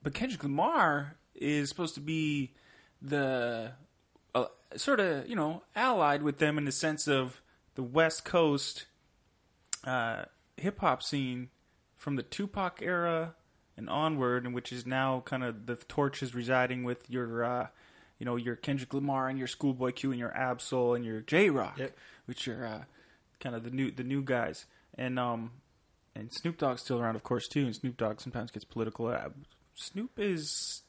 [0.04, 2.54] but Kendrick Lamar is supposed to be
[3.02, 3.72] the
[4.36, 4.46] uh,
[4.76, 7.42] sort of you know allied with them in the sense of
[7.76, 8.86] the West Coast
[9.84, 10.26] uh,
[10.58, 11.50] hip hop scene
[11.96, 13.36] from the Tupac era
[13.78, 17.68] and onward, and which is now kind of the torch is residing with your, uh,
[18.22, 21.50] you know, your Kendrick Lamar and your Schoolboy Q and your Ab-Soul and your Jay
[21.50, 21.98] Rock, Yep.
[22.28, 22.84] which are uh,
[23.40, 25.50] kind of the new the new guys, and um,
[26.14, 27.66] and Snoop Dogg's still around, of course, too.
[27.66, 29.08] And Snoop Dogg sometimes gets political.
[29.08, 29.30] Uh,
[29.74, 30.84] Snoop is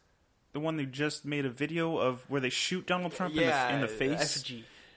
[0.53, 3.81] the one that just made a video of where they shoot Donald Trump yeah, in,
[3.81, 4.53] the, in the face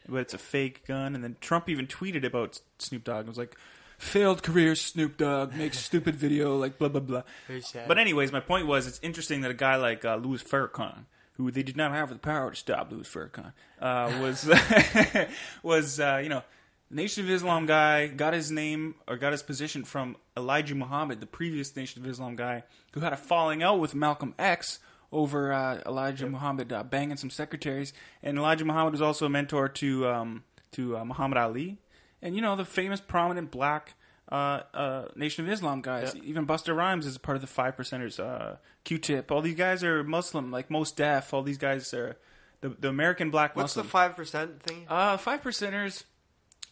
[0.09, 1.15] but it's a fake gun.
[1.15, 3.25] And then Trump even tweeted about Snoop Dogg.
[3.25, 3.55] It was like,
[3.97, 7.23] failed career Snoop Dogg makes stupid video, like blah blah blah.
[7.47, 7.88] Very sad.
[7.88, 11.05] But anyways, my point was, it's interesting that a guy like uh, Louis Farrakhan,
[11.38, 14.49] who they did not have the power to stop Louis Farrakhan, uh, was
[15.63, 16.43] was uh, you know.
[16.91, 21.25] Nation of Islam guy got his name or got his position from Elijah Muhammad, the
[21.25, 22.63] previous Nation of Islam guy,
[22.93, 24.79] who had a falling out with Malcolm X
[25.11, 27.93] over uh, Elijah Muhammad uh, banging some secretaries.
[28.21, 31.77] And Elijah Muhammad was also a mentor to um, to uh, Muhammad Ali,
[32.21, 33.95] and you know the famous prominent black
[34.32, 36.15] uh, uh, Nation of Islam guys.
[36.23, 38.19] Even Busta Rhymes is part of the Five Percenters.
[38.19, 41.34] Uh, Q-Tip, all these guys are Muslim, like Mos Def.
[41.34, 42.17] All these guys are
[42.61, 44.86] the the American black What's the five percent thing?
[44.89, 46.03] Uh, five percenters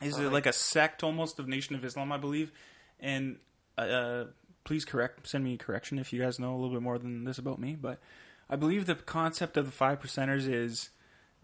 [0.01, 2.51] is uh, like a sect almost of Nation of Islam, I believe.
[2.99, 3.37] And
[3.77, 4.25] uh, uh,
[4.63, 7.23] please correct, send me a correction if you guys know a little bit more than
[7.25, 7.75] this about me.
[7.79, 7.99] But
[8.49, 10.89] I believe the concept of the five percenters is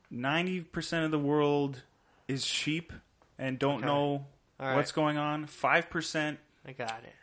[0.10, 1.84] ninety percent of the world
[2.28, 2.94] is sheep
[3.38, 3.86] and don't Okay.
[3.86, 4.28] know
[4.60, 4.76] All right.
[4.76, 5.46] what's going on.
[5.46, 7.14] Five percent, I got it.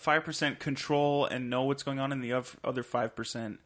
[0.00, 3.60] five percent control and know what's going on, and the oth- other five percent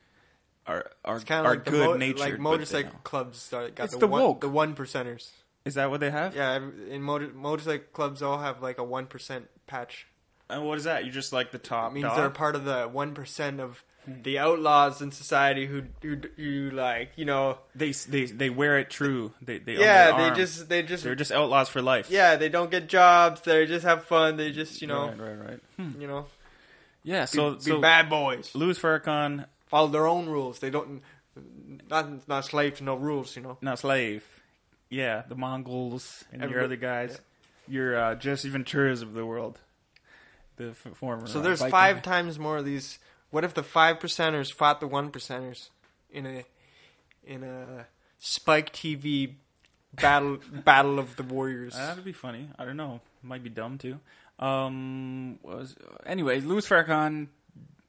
[0.67, 2.19] are are It's kind of are like the good mo- natured.
[2.19, 3.49] like motorcycle clubs.
[3.51, 4.41] That got It's the, the one, woke.
[4.41, 5.31] the one percenters.
[5.65, 6.35] Is that what they have?
[6.35, 10.07] Yeah, every- in motor, motorcycle clubs, all have like a one percent patch.
[10.49, 11.05] And what is that?
[11.05, 11.93] You're just like the top.
[11.93, 12.17] It means dog?
[12.17, 17.13] they're part of the one percent of the outlaws in society who who, who like
[17.17, 19.33] you know They they they wear it true.
[19.43, 20.35] They they yeah they arm.
[20.37, 22.11] just they just they're just outlaws for life.
[22.11, 25.39] yeah they don't get jobs they just have fun they just you know right, right,
[25.49, 25.61] right.
[25.77, 26.01] Hmm.
[26.01, 26.27] you know
[27.05, 27.23] Yeah.
[27.23, 31.03] be, So be so bad boys Louis Farrakhan, follow their own rules they don't
[31.89, 34.25] not not slave to no rules you know not slave.
[34.89, 37.21] Yeah, the Mongols and your other guys.
[37.69, 39.61] Your uh, Jesse Venturas of the world.
[40.57, 41.29] The f- former.
[41.29, 42.99] So uh, there's five times more of these.
[43.31, 45.69] What if the five percenters fought the one percenters
[46.11, 46.45] in a
[47.25, 47.87] in a
[48.19, 49.35] Spike TV
[49.95, 51.75] battle battle of the warriors?
[51.75, 52.49] That'd be funny.
[52.59, 53.01] I don't know.
[53.23, 53.99] Might be dumb too.
[54.39, 55.77] Um, was
[56.07, 57.29] anyway, Louis Farrakhan,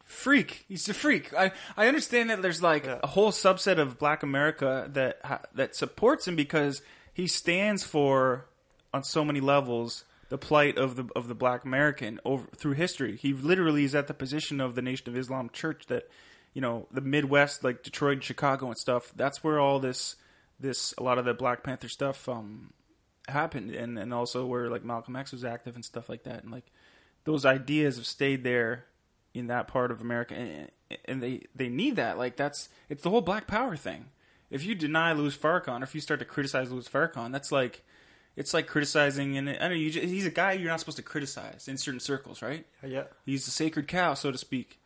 [0.03, 0.65] freak.
[0.67, 1.33] He's a freak.
[1.33, 2.99] I I understand that there's like Yeah.
[3.01, 6.81] a whole subset of Black America that ha- that supports him because
[7.13, 8.45] he stands for
[8.93, 13.17] on so many levels the plight of the of the Black American over through history.
[13.17, 16.09] He literally is at the position of the Nation of Islam Church that
[16.53, 19.11] you know the Midwest, like Detroit, and Chicago, and stuff.
[19.13, 20.15] That's where all this
[20.57, 22.71] this a lot of the Black Panther stuff um
[23.27, 26.51] happened and and also where like Malcolm X was active and stuff like that and
[26.51, 26.71] like
[27.25, 28.85] those ideas have stayed there
[29.33, 30.71] in that part of America and,
[31.05, 34.05] and they they need that like that's it's the whole black power thing
[34.49, 37.83] if you deny Louis Farrakhan or if you start to criticize Louis Farrakhan that's like
[38.35, 40.97] it's like criticizing and I don't know you just, he's a guy you're not supposed
[40.97, 43.03] to criticize in certain circles right yeah.
[43.25, 44.79] He's a sacred cow, so to speak.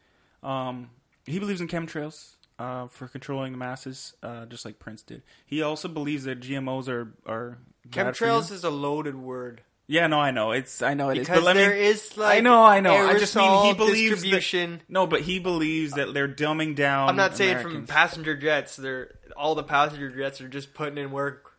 [0.43, 0.89] Um,
[1.25, 5.23] he believes in chemtrails uh, for controlling the masses, uh, just like Prince did.
[5.45, 8.31] He also believes that GMOs are are bad for you.
[8.31, 11.39] Chemtrails is a loaded word Yeah, no, I know it's I know it is, because
[11.39, 11.79] but let there me.
[11.81, 12.93] is like I know, I know.
[12.95, 14.71] I just mean he aerosol believes distribution.
[14.77, 14.89] that.
[14.89, 17.09] No, but he believes that they're dumbing down.
[17.09, 17.89] I'm not saying from Americans.
[17.89, 18.75] passenger jets.
[18.75, 21.51] They're all the passenger jets are just putting in work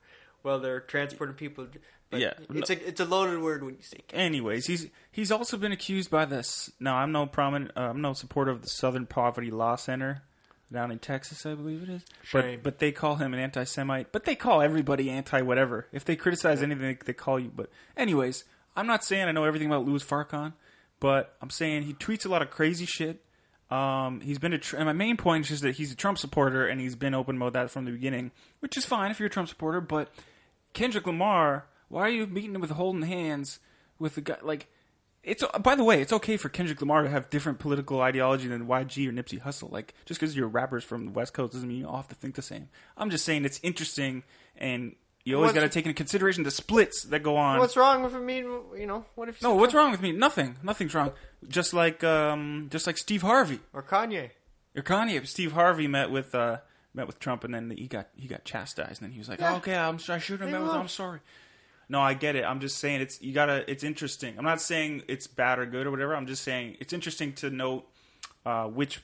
[0.47, 1.67] while they're transporting people.
[2.11, 2.35] But Yeah.
[2.51, 3.99] it's a it's a loaded word when you say.
[4.13, 6.71] Anyways, he's he's also been accused by this.
[6.79, 7.73] No, I'm no prominent.
[7.77, 10.23] Uh, I'm no supporter of the Southern Poverty Law Center
[10.73, 12.03] down in Texas, I believe it is.
[12.23, 12.57] Shame.
[12.59, 14.13] But but they call him an anti-Semite.
[14.13, 15.87] But they call everybody anti-whatever.
[15.93, 17.51] If they criticize anything, they, they call you.
[17.55, 18.45] But anyways,
[18.77, 20.53] I'm not saying I know everything about Louis Farrakhan,
[21.01, 23.23] but I'm saying he tweets a lot of crazy shit.
[23.69, 26.19] Um, he's been a tr- and my main point is just that he's a Trump
[26.19, 28.31] supporter and he's been open about that from the beginning,
[28.61, 29.81] which is fine if you're a Trump supporter.
[29.81, 30.09] But
[30.77, 33.59] Kendrick Lamar, why are you meeting him with holding hands
[33.99, 34.37] with the guy?
[34.43, 34.69] Like,
[35.23, 38.67] it's by the way, it's okay for Kendrick Lamar to have different political ideology than
[38.67, 39.73] YG or Nipsey Hussle.
[39.73, 42.15] Like, just because you're rappers from the West Coast doesn't mean you all have to
[42.15, 42.69] think the same.
[42.97, 44.23] I'm just saying it's interesting,
[44.59, 47.59] and you always got to take into consideration the splits that go on.
[47.59, 48.37] What's wrong with me?
[48.37, 50.13] You know, what if no, what's wrong with me?
[50.13, 50.59] Nothing.
[50.63, 51.13] Nothing's wrong.
[51.49, 54.31] Just like, um, just like Steve Harvey Or Kanye?
[54.77, 55.27] or Kanye.
[55.27, 56.59] Steve Harvey met with uh,
[56.97, 59.39] met with Trump, and then he got he got chastised, and then he was like,
[59.41, 59.53] Yeah.
[59.55, 60.73] oh, "Okay, I'm I shouldn't have met with.
[60.73, 60.81] him.
[60.81, 61.21] I'm sorry."
[61.89, 62.45] No, I get it.
[62.45, 63.71] I'm just saying it's you gotta.
[63.71, 64.37] It's interesting.
[64.39, 66.17] I'm not saying it's bad or good or whatever.
[66.17, 67.87] I'm just saying it's interesting to note
[68.45, 69.01] uh, which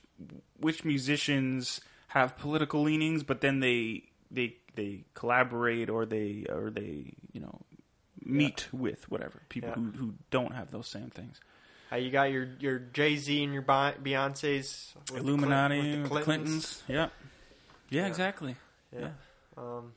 [0.58, 7.14] which musicians have political leanings, but then they they they collaborate or they or they
[7.32, 7.60] you know
[8.24, 9.74] meet with whatever people Yeah.
[9.76, 11.40] who who don't have those same things.
[11.90, 16.14] How you got your your Jay Z and your Beyonces, the Illuminati, with with the
[16.18, 16.82] the Clintons.
[16.86, 17.04] Clintons.
[17.92, 18.02] Yeah.
[18.02, 18.56] yeah, exactly.
[18.96, 19.10] Yeah.
[19.56, 19.92] Um,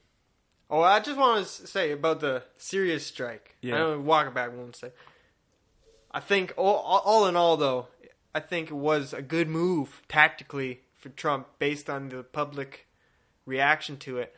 [0.70, 3.56] oh, I just want to say about the Syrian strike.
[3.62, 3.76] Yeah.
[3.76, 4.92] I know walk it back one say.
[6.12, 7.88] I think all, all all in all, though,
[8.34, 12.88] I think it was a good move tactically for Trump based on the public
[13.46, 14.36] reaction to it.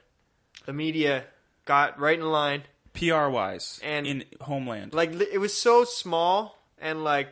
[0.65, 1.25] The media
[1.65, 2.63] got right in line.
[2.93, 4.93] PR wise And- in Homeland.
[4.93, 7.29] Like it was so small and like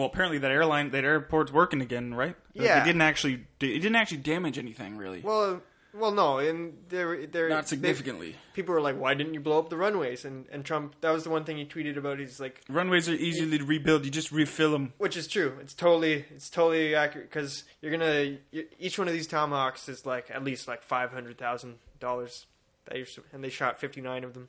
[0.00, 2.34] well, apparently that airline, that airport's working again, right?
[2.54, 2.82] Yeah.
[2.82, 5.20] it didn't actually, it didn't actually damage anything really.
[5.20, 5.60] well,
[5.92, 8.36] well, no, and they're, they're Not they- significantly.
[8.54, 11.24] people were like, "Why didn't you blow up the runways?" And and Trump, that was
[11.24, 12.20] the one thing he tweeted about.
[12.20, 14.04] He's like, Runways are easily to rebuild.
[14.04, 14.92] You just refill them.
[14.98, 15.58] which is true.
[15.60, 18.36] It's totally, it's totally accurate because you're gonna
[18.78, 22.46] each one of these tomahawks is like at least like five hundred thousand dollars.
[22.84, 24.48] That you're, and they shot fifty nine of them.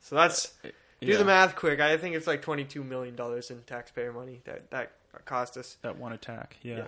[0.00, 0.68] So that's uh,
[1.00, 1.18] do yeah.
[1.18, 1.80] the math quick.
[1.80, 4.92] I think it's like twenty two million dollars in taxpayer money that that
[5.24, 5.76] cost us.
[5.82, 6.76] That one attack, yeah.
[6.76, 6.86] Yeah.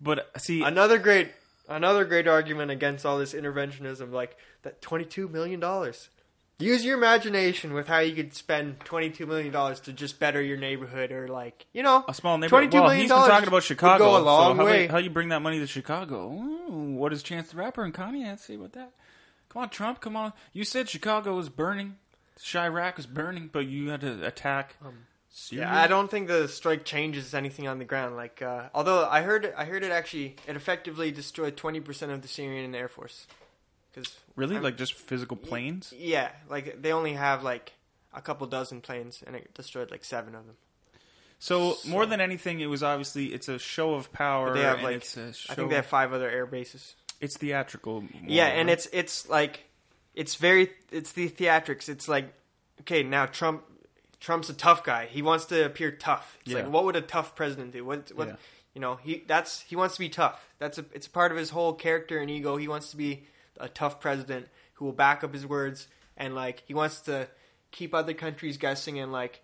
[0.00, 1.30] But see, Another great,
[1.68, 6.08] another great argument against all this interventionism, like that twenty-two million dollars.
[6.60, 10.56] Use your imagination with how you could spend twenty-two million dollars to just better your
[10.56, 12.50] neighborhood, or like you know, a small neighborhood.
[12.50, 13.28] Twenty two well, million dollars.
[13.28, 14.04] talking about Chicago.
[14.04, 14.82] Go a long so how, way.
[14.84, 16.30] You, how you bring that money to Chicago?
[16.32, 18.92] Ooh, what is Chance the Rapper and Kanye to say about that?
[19.50, 20.00] Come on, Trump.
[20.00, 20.32] Come on.
[20.52, 21.96] You said Chicago was burning.
[22.38, 24.76] Chiraq was burning, but you had to attack.
[25.30, 25.66] Syria?
[25.66, 28.16] Um, Yeah, I don't think the strike changes anything on the ground.
[28.16, 32.22] Like, uh, although I heard, I heard it actually, it effectively destroyed twenty percent of
[32.22, 33.26] the Syrian Air Force.
[33.92, 35.92] Because really like just physical planes.
[35.96, 37.72] yeah, like they only have like
[38.12, 40.56] a couple dozen planes, and it destroyed like seven of them.
[41.40, 44.54] So, more than anything, it was obviously it's a show of power.
[44.54, 46.96] They have and like it's a show, I think they have five other air bases.
[47.20, 48.00] it's theatrical.
[48.00, 49.67] more, Yeah, and it's it's like
[50.18, 51.88] it's very it's the theatrics.
[51.88, 52.34] It's like
[52.80, 53.62] okay, now Trump
[54.20, 55.06] Trump's a tough guy.
[55.06, 56.36] He wants to appear tough.
[56.40, 56.62] It's Yeah.
[56.62, 57.84] like what would a tough president do?
[57.84, 58.36] What what Yeah.
[58.74, 60.44] you know, he that's he wants to be tough.
[60.58, 62.56] That's a it's part of his whole character and ego.
[62.56, 63.26] He wants to be
[63.58, 67.28] a tough president who will back up his words and like he wants to
[67.70, 69.40] keep other countries guessing and like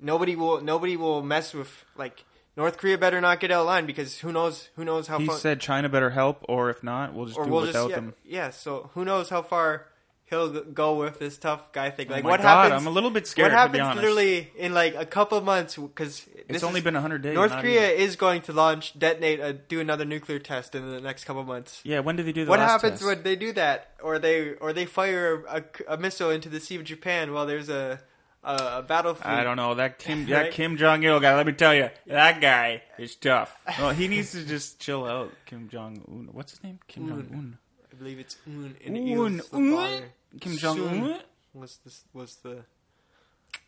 [0.00, 2.24] nobody will nobody will mess with like
[2.56, 5.20] North Korea better not get out of line because who knows who knows how far
[5.20, 7.76] he far said China better help, or if not, we'll just do we'll it just
[7.76, 8.14] without yeah, them.
[8.24, 8.50] yeah.
[8.50, 9.86] So who knows how far
[10.30, 12.08] he'll go with this tough guy thing?
[12.08, 12.82] Like Oh my what God, happens?
[12.82, 15.44] I'm a little bit scared, What to be happens literally in like a couple of
[15.44, 15.76] months?
[15.76, 18.00] Because It's only been 100 days, North Korea even.
[18.06, 21.80] is going to launch, detonate, uh, do another nuclear test in the next couple months.
[21.84, 23.04] Yeah, when did they do the What happens test?
[23.04, 26.76] when they do that, or they or they fire a, a missile into the Sea
[26.76, 28.00] of Japan while there's a
[28.44, 29.26] a, a battlefield?
[29.34, 30.52] I don't know that Kim that Right?
[30.52, 31.34] Kim Jong Il guy.
[31.36, 33.52] Let me tell you, that guy is tough.
[33.78, 35.32] Well, he needs to just chill out.
[35.46, 36.28] Kim Jong Un.
[36.32, 36.78] What's his name?
[36.86, 37.58] Kim Jong Un.
[37.98, 40.02] I believe it's Un and Un, Un.
[40.40, 41.20] Kim Jong Un.
[41.52, 42.64] Was the was the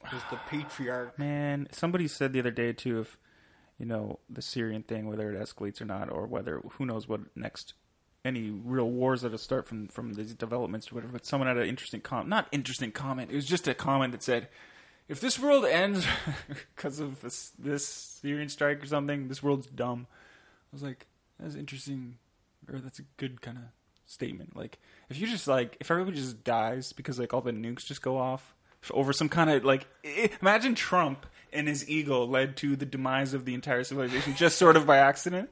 [0.04, 1.18] was the patriarch.
[1.18, 3.18] Man, somebody said the other day too, if
[3.76, 7.22] you know the Syrian thing, whether it escalates or not, or whether who knows what
[7.34, 7.74] next,
[8.24, 11.14] any real wars that'll start from from these developments or whatever.
[11.14, 13.32] But someone had an interesting comment, not interesting comment.
[13.32, 14.48] It was just a comment that said,
[15.08, 16.06] "If this world ends
[16.76, 20.06] because of this this Syrian strike or something, this world's dumb."
[20.72, 21.08] I was like,
[21.40, 22.18] "That's interesting,
[22.72, 23.64] or that's a good kind of
[24.10, 27.84] statement." Like, if you just like, if everybody just dies because like all the nukes
[27.86, 28.54] just go off
[28.92, 29.86] over some kind of like,
[30.40, 34.76] imagine Trump and his ego led to the demise of the entire civilization just sort
[34.76, 35.50] of by accident.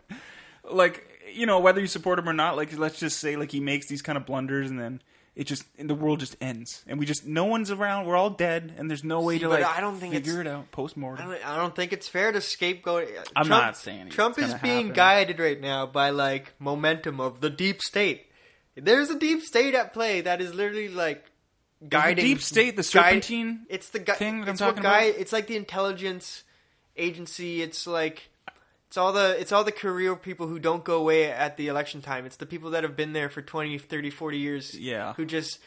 [0.71, 3.61] Like, you know, whether you support him or not, like let's just say like he
[3.61, 5.01] makes these kind of blunders and then.
[5.37, 8.07] It just and the world just ends, and we just no one's around.
[8.07, 10.47] We're all dead, and there's no way See, to like I don't think figure it's-
[10.47, 11.31] it out post I mortem.
[11.31, 13.07] don't, I don't think it's fair to scapegoat.
[13.37, 14.93] I'm Trump, not saying Trump is being happen.
[14.95, 18.27] guided right now by like momentum of the deep state.
[18.81, 21.25] There's a deep state at play that is literally like
[21.89, 22.25] guiding.
[22.25, 25.21] deep state the guide- serpentine it's the gui- thing that I'm talking guy, about?
[25.21, 26.45] It's like the intelligence
[26.97, 27.63] agency.
[27.63, 28.29] It's like
[28.89, 32.03] it's all the it's all the career people who don't go away at the election
[32.03, 32.27] time.
[32.27, 34.75] It's the people that have been there for 20, 30, 40 years.
[34.79, 35.15] Yeah.
[35.15, 35.59] who just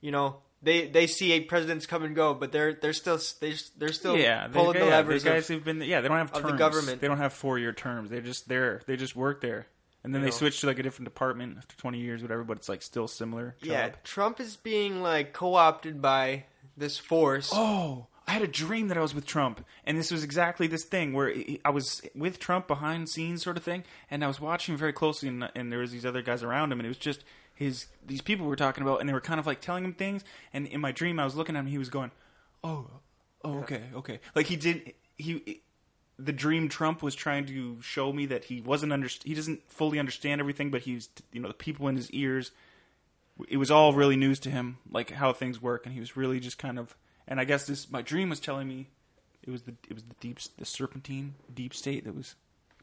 [0.00, 0.36] you know.
[0.62, 4.16] They, they see a presidents come and go, but they're they're still they they're still
[4.16, 5.22] yeah, they- pulling the yeah, levers.
[5.22, 6.50] The guys of, who've been yeah, they don't have terms.
[6.50, 7.00] the government.
[7.00, 8.08] They don't have four year terms.
[8.10, 8.80] They're just there.
[8.86, 9.66] They just work there,
[10.06, 10.32] and then they know.
[10.32, 12.44] switch to like a different department after twenty years, whatever.
[12.44, 13.56] But it's like still similar.
[13.60, 13.70] Job.
[13.70, 16.44] Yeah, Trump is being like co-opted by
[16.76, 17.50] this force.
[17.52, 20.84] Oh, I had a dream that I was with Trump, and this was exactly this
[20.84, 21.34] thing where
[21.64, 25.28] I was with Trump behind scenes, sort of thing, and I was watching very closely,
[25.28, 28.22] and, and there was these other guys around him, and it was just his these
[28.22, 30.80] people were talking about, and they were kind of like telling him things, and in
[30.80, 32.12] my dream, I was looking at him, he was going,
[32.62, 32.86] "Oh,
[33.44, 35.62] oh, okay, okay," like he didn't he.
[36.18, 39.98] The dream Trump was trying to show me that he wasn't under, he doesn't fully
[39.98, 42.52] understand everything, but he's you know the people in his ears
[43.50, 46.40] it was all really news to him, like how things work, and he was really
[46.40, 46.96] just kind of.
[47.28, 48.88] And I guess this my dream was telling me
[49.42, 52.34] it was the it was the deep the serpentine deep state that was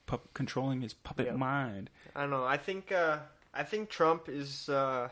[0.05, 1.33] pu- controlling his puppet Yeah.
[1.33, 1.89] mind.
[2.15, 2.43] I don't know.
[2.45, 3.17] I think uh,
[3.51, 5.09] I think Trump is uh,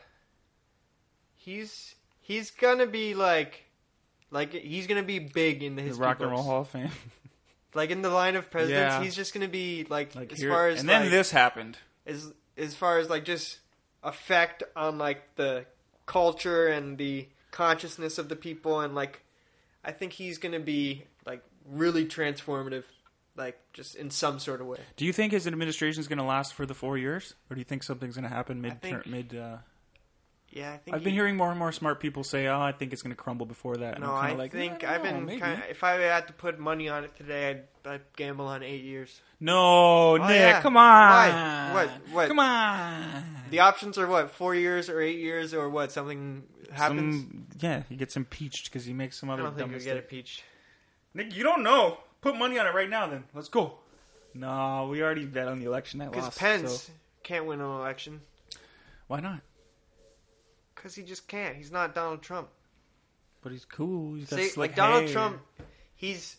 [1.35, 3.63] he's he's gonna be like
[4.29, 6.43] like he's gonna be big in the The history Rock and Roll.
[6.43, 6.91] Hall of Fame.
[7.73, 9.03] Like in the line of presidents, Yeah.
[9.03, 11.77] he's just gonna be like, Like as here- far as and then like, this happened.
[12.05, 13.59] as as far as like just
[14.03, 15.65] effect on like the
[16.05, 19.21] culture and the consciousness of the people and like
[19.83, 22.83] I think he's gonna be like really transformative,
[23.35, 24.79] like just in some sort of way.
[24.97, 27.59] Do you think his administration is going to last for the four years, or do
[27.61, 29.35] you think something's going to happen mid think- mid?
[29.35, 29.57] Uh,
[30.53, 32.73] Yeah, I think I've been he- hearing more and more smart people say, "Oh, I
[32.73, 34.95] think it's going to crumble before that." And No, I'm I kinda like, think "I
[34.95, 35.69] I've been maybe." kind of.
[35.69, 37.49] If I had to put money on it today,
[37.85, 39.21] I'd, I'd gamble on eight years.
[39.39, 40.61] No, oh, Nick, Oh, yeah.
[40.61, 40.83] come on.
[40.83, 41.71] Why?
[41.73, 41.89] What?
[42.13, 42.27] What?
[42.27, 43.23] Come on.
[43.49, 44.29] The options are what?
[44.31, 45.91] Four years or eight years or what?
[45.93, 46.43] Something
[46.73, 47.23] happens.
[47.23, 49.95] Some, yeah, he gets impeached because he makes some I other don't think you'll get
[49.97, 50.43] impeached.
[51.13, 51.97] Nick, you don't know.
[52.19, 53.23] Put money on it right now, then.
[53.33, 53.79] Let's go.
[54.33, 55.99] No, we already bet on the election.
[55.99, 56.39] That Because lost.
[56.39, 56.93] Pence so-
[57.23, 58.21] can't win an election.
[59.07, 59.39] why not?
[60.81, 61.55] Because he just can't.
[61.55, 62.47] He's not Donald Trump.
[63.43, 64.15] But he's cool.
[64.15, 65.13] He's got See, slick like Donald hair.
[65.13, 65.41] Trump,
[65.95, 66.37] he's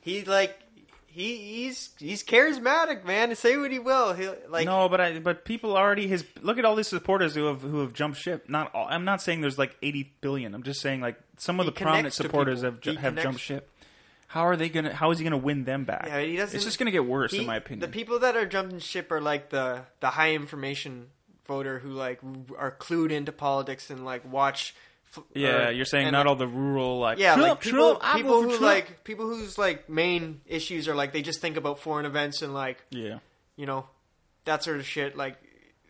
[0.00, 0.58] he like
[1.06, 3.34] he he's he's charismatic, man.
[3.36, 4.12] Say what he will.
[4.14, 7.46] He like no, but I but people already his look at all these supporters who
[7.46, 8.48] have who have jumped ship.
[8.48, 10.54] Not all, I'm not saying there's like 80 billion.
[10.54, 12.70] I'm just saying like some of the prominent to supporters people.
[12.72, 13.70] have ju- He have connects- jumped ship.
[14.28, 14.92] How are they gonna?
[14.92, 16.04] How is he gonna win them back?
[16.06, 16.54] Yeah, he doesn't.
[16.54, 17.80] it's just gonna get worse, he- in my opinion.
[17.80, 21.06] The people that are jumping ship are like the the high information
[21.48, 22.20] voter who like
[22.56, 24.74] are clued into politics and like watch
[25.16, 27.96] f- Yeah, uh, you're saying not like, all the rural like yeah, Trump, like people,
[27.96, 28.62] Trump, people who Trump.
[28.62, 32.54] like people whose like main issues are like they just think about foreign events and
[32.54, 33.18] like yeah.
[33.56, 33.86] you know
[34.44, 35.16] that sort of shit.
[35.16, 35.36] Like,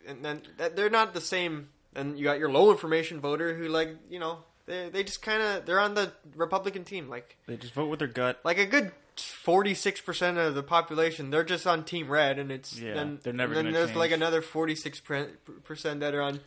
[0.07, 0.41] and then
[0.75, 1.69] they're not the same.
[1.95, 5.41] And you got your low information voter who like you know they they just kind
[5.41, 7.09] of they're on the Republican team.
[7.09, 8.39] Like They just vote with their gut.
[8.43, 8.91] like a good
[9.21, 13.19] forty six percent of the population they're just on Team Red, and it's Yeah, then
[13.23, 16.39] they're never and then gonna there's like another forty six percent that are on.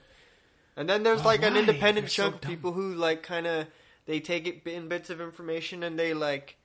[0.76, 3.46] And then there's oh like an independent They're so chunk of people who like kind
[3.46, 3.66] of
[4.06, 6.56] they take it in bits of information and they like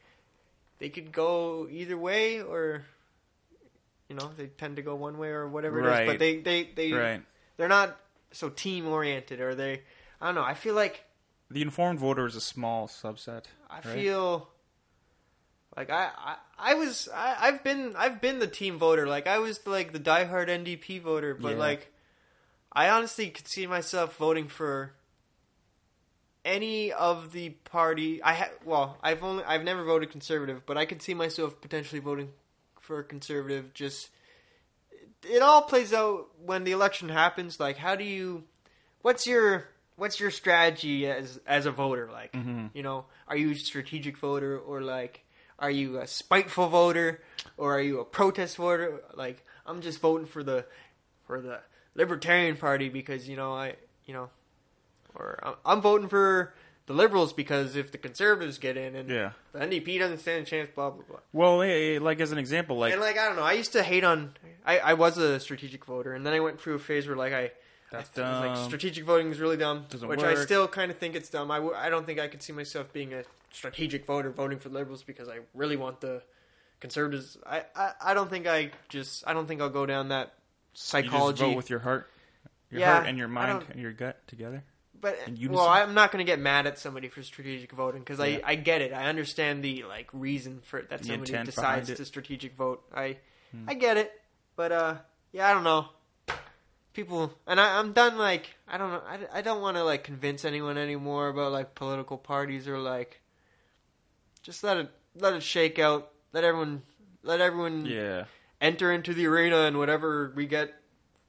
[0.80, 2.84] they could go either way or
[4.10, 6.70] you know they tend to go one way or whatever it is but they they
[6.76, 7.22] they Right.
[7.58, 7.98] they're not
[8.32, 9.82] so team oriented or they
[10.22, 11.04] I don't know I feel like
[11.52, 13.46] The informed voter is a small subset.
[13.70, 13.84] I right?
[13.84, 14.48] feel
[15.78, 19.08] like I, I I was I, I've been I've been the team voter.
[19.08, 21.60] Like I was like the diehard NDP voter but Yeah.
[21.60, 21.94] like
[22.74, 24.94] I honestly could see myself voting for
[26.44, 28.22] any of the party.
[28.24, 32.02] I ha- well I've only I've never voted conservative but I could see myself potentially
[32.02, 32.30] voting
[32.82, 33.74] for a conservative.
[33.76, 34.10] Just
[35.30, 37.60] it all plays out when the election happens.
[37.60, 38.46] Like how do you
[39.04, 39.66] what's your
[39.96, 42.10] what's your strategy as as a voter?
[42.12, 42.68] Like mm-hmm.
[42.74, 45.24] you know are you a strategic voter or like
[45.60, 47.22] are you a spiteful voter
[47.58, 50.66] or are you a protest voter like i'm just voting for the
[51.26, 51.60] for the
[51.96, 54.30] libertarian party because you know i you know
[55.16, 56.54] or i'm, I'm voting for
[56.86, 59.32] the liberals because if the conservatives get in and Yeah.
[59.52, 62.38] the ndp doesn't stand a chance blah blah blah Well, eh, eh, like as an
[62.38, 64.38] example, like and like I don't know, I used to hate on.
[64.66, 67.34] I, I was a strategic voter, and then I went through a phase where like
[67.34, 67.52] I,
[67.92, 68.66] That's was like dumb.
[68.66, 71.50] strategic voting is really dumb, Doesn't which I still kind of think it's dumb.
[71.52, 74.70] I, w- I don't think I could see myself being a strategic voter voting for
[74.70, 76.22] liberals because I really want the
[76.80, 77.38] conservatives.
[77.46, 80.32] I, I, I don't think I just I don't think I'll go down that you
[80.74, 81.44] psychology.
[81.44, 82.10] vote with your heart,
[82.70, 84.64] your Yeah, heart and your mind and your gut together.
[85.00, 85.18] But
[85.50, 88.40] well, I'm not going to get mad at somebody for strategic voting because Yeah.
[88.44, 88.94] I, I get it.
[88.94, 91.88] I understand the like reason for it that The somebody decides.
[91.90, 91.96] Hmm.
[91.96, 92.84] to strategic vote.
[92.94, 93.18] I
[93.68, 94.12] I get it,
[94.56, 94.96] but uh,
[95.32, 95.88] yeah, I don't know.
[96.98, 98.18] People and I, I'm done.
[98.18, 99.04] Like I don't know.
[99.08, 103.22] I, I don't want to like convince anyone anymore about like political parties or like
[104.42, 106.10] just let it let it shake out.
[106.34, 106.82] Let everyone
[107.22, 108.24] let everyone Yeah.
[108.60, 110.74] enter into the arena and whatever we get,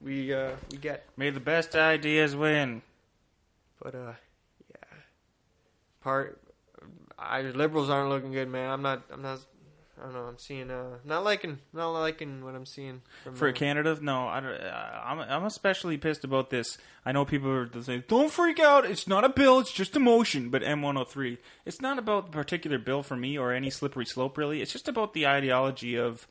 [0.01, 1.05] we uh we get.
[1.19, 2.81] May the best ideas win.
[3.83, 4.13] But uh,
[4.71, 4.97] yeah,
[6.01, 6.41] part
[7.19, 8.71] I liberals aren't looking good, man.
[8.71, 9.03] I'm not.
[9.13, 9.41] I'm not.
[10.01, 10.21] I don't know.
[10.21, 10.71] I'm seeing.
[10.71, 11.59] Uh, not liking.
[11.73, 15.45] Not liking what I'm seeing from For uh, Canada, no, I don't, uh, I'm I'm
[15.45, 16.79] especially pissed about this.
[17.05, 18.85] I know people are saying, "Don't freak out.
[18.85, 19.59] It's not a bill.
[19.59, 23.53] It's just a motion." But M103, it's not about the particular bill for me or
[23.53, 24.39] any slippery slope.
[24.39, 26.27] Really, it's just about the ideology of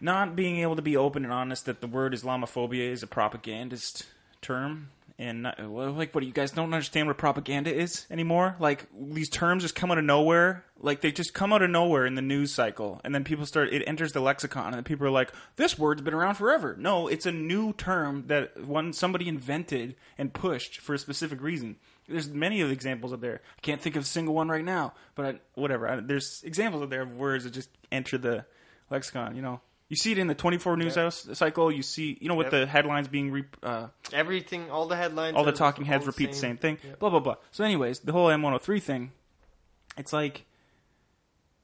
[0.00, 4.04] not being able to be open and honest that the word Islamophobia is a propagandist
[4.42, 4.90] term.
[5.16, 8.56] And like, what you guys don't understand what propaganda is anymore?
[8.58, 10.64] Like these terms just come out of nowhere.
[10.80, 13.72] Like they just come out of nowhere in the news cycle, and then people start.
[13.72, 17.26] It enters the lexicon, and people are like, "This word's been around forever." No, it's
[17.26, 21.76] a new term that one somebody invented and pushed for a specific reason.
[22.08, 23.40] There's many of the examples out there.
[23.56, 25.88] I can't think of a single one right now, but I, whatever.
[25.88, 28.44] I, there's examples out there of words that just enter the
[28.90, 29.36] lexicon.
[29.36, 29.60] You know,
[29.94, 30.98] you see it in the 24 news
[31.38, 31.70] cycle.
[31.70, 32.50] You see, you know, with Yep.
[32.50, 34.68] the headlines being re, uh, everything.
[34.68, 35.36] All the headlines.
[35.36, 36.78] all the talking heads repeat the same thing.
[36.82, 36.98] Yep.
[36.98, 37.36] Blah blah blah.
[37.52, 39.12] So, anyways, the whole M103 thing.
[39.96, 40.46] It's like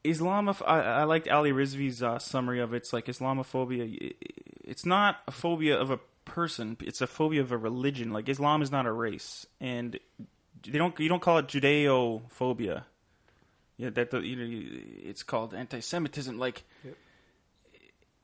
[0.05, 0.63] Islamoph.
[0.65, 2.77] I, I liked Ali Rizvi's uh, summary of it.
[2.79, 4.15] It's like Islamophobia.
[4.65, 6.77] It's not a phobia of a person.
[6.81, 8.13] It's a phobia of a religion.
[8.13, 9.99] Like Islam is not a race, and
[10.65, 10.97] they don't.
[11.01, 12.85] You don't call it Judeophobia.
[13.77, 14.47] Yeah, that the, you know,
[15.05, 16.39] it's called anti-Semitism.
[16.39, 16.65] Like,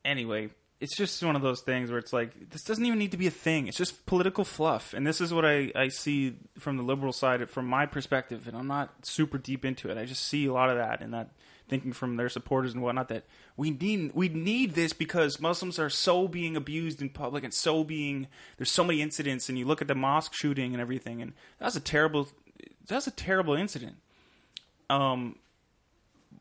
[0.07, 0.49] anyway,
[0.79, 3.27] it's just one of those things where it's like this doesn't even need to be
[3.27, 3.67] a thing.
[3.67, 7.47] It's just political fluff, and this is what I, I see from the liberal side,
[7.49, 8.47] from my perspective.
[8.47, 9.97] And I'm not super deep into it.
[9.97, 11.31] I just see a lot of that, and that
[11.67, 13.25] thinking from their supporters and whatnot that
[13.57, 17.83] we need we need this because Muslims are so being abused in public and so
[17.83, 18.27] being
[18.57, 21.75] there's so many incidents, and you look at the mosque shooting and everything, and that's
[21.75, 22.29] a terrible
[22.87, 23.97] that's a terrible incident.
[24.89, 25.37] Um,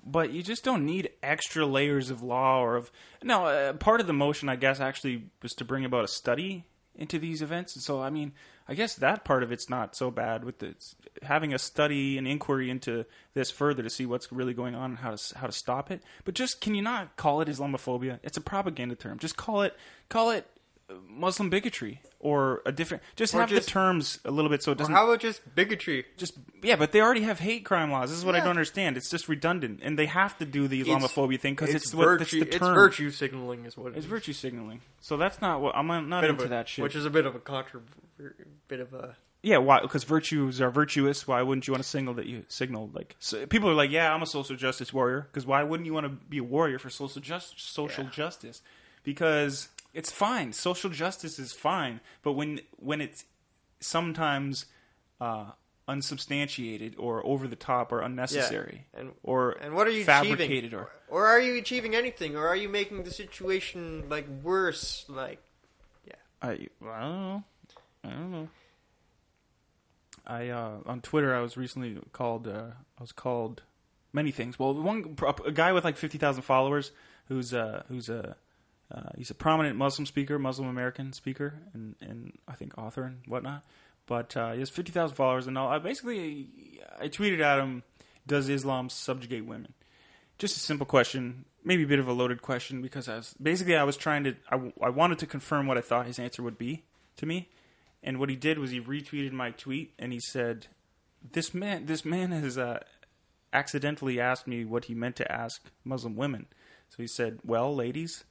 [0.07, 2.91] but you just don't need extra layers of law or of
[3.23, 6.65] no uh, part of the motion i guess actually was to bring about a study
[6.99, 7.75] into these events.
[7.75, 8.33] And so i mean
[8.69, 10.75] i guess that part of it's not so bad with the,
[11.23, 13.05] having a study and inquiry into
[13.35, 16.03] this further to see what's really going on and how to how to stop it.
[16.25, 18.19] But just can you not call it islamophobia?
[18.23, 19.19] It's a propaganda term.
[19.19, 19.77] Just call it
[20.09, 20.47] call it
[20.91, 22.01] uh, muslim bigotry
[22.31, 24.93] or a different just Or have just- the terms a little bit so it doesn't
[24.93, 26.05] how about just bigotry?
[26.17, 28.11] just yeah, but they already have hate crime laws.
[28.11, 28.97] This is what I don't understand.
[28.97, 32.19] It's just redundant, and they have to do the It's- Islamophobia thing because it's, what
[32.19, 32.41] that's virtue.
[32.41, 32.55] the term.
[32.73, 34.11] It's virtue signaling, is what it It's is.
[34.11, 34.81] virtue signaling.
[35.01, 36.83] So that's not what I'm not Bit into a- that shit.
[36.83, 37.81] Which is a bit of a contra,
[38.69, 39.81] bit of a yeah, why?
[39.81, 41.29] Because virtues are virtuous.
[41.29, 44.13] Why wouldn't you want to signal that you signal like so people are like, yeah,
[44.13, 45.29] I'm a social justice warrior.
[45.31, 48.61] Because why wouldn't you want to be a warrior for social just social justice?
[49.05, 50.53] Because it's fine.
[50.53, 53.25] Social justice is fine, but when when it's
[53.81, 54.67] sometimes
[55.21, 55.51] uh,
[55.89, 60.79] unsubstantiated or over the top or unnecessary, And- or And what are you fabricated achieving?
[60.79, 62.37] or or are you achieving anything?
[62.37, 65.05] Or are you making the situation like worse?
[65.09, 65.41] Like,
[66.07, 67.45] yeah I, well, I don't know.
[68.05, 68.49] I don't know.
[70.27, 73.63] I uh, on Twitter I was recently called uh, I was called
[74.13, 74.59] many things.
[74.59, 75.17] Well, one
[75.47, 76.91] a guy with like fifty thousand followers
[77.29, 78.37] who's uh, who's a
[78.91, 83.19] uh, he's a prominent Muslim speaker, Muslim American speaker, and and I think author and
[83.27, 83.65] whatnot.
[84.07, 87.83] But uh, he has fifty thousand followers, and all, I basically I tweeted at him,
[88.27, 89.75] "Does Islam subjugate women?"
[90.39, 93.75] Just a simple question, maybe a bit of a loaded question because I was basically
[93.75, 96.59] I was trying to I, I wanted to confirm what I thought his answer would
[96.59, 96.85] be
[97.17, 97.49] to me,
[98.03, 100.69] and what he did was he retweeted my tweet and he said,
[101.33, 102.85] "This man, this man has uh,
[103.53, 106.47] accidentally asked me what he meant to ask Muslim women."
[106.89, 108.23] So he said, "Well, ladies."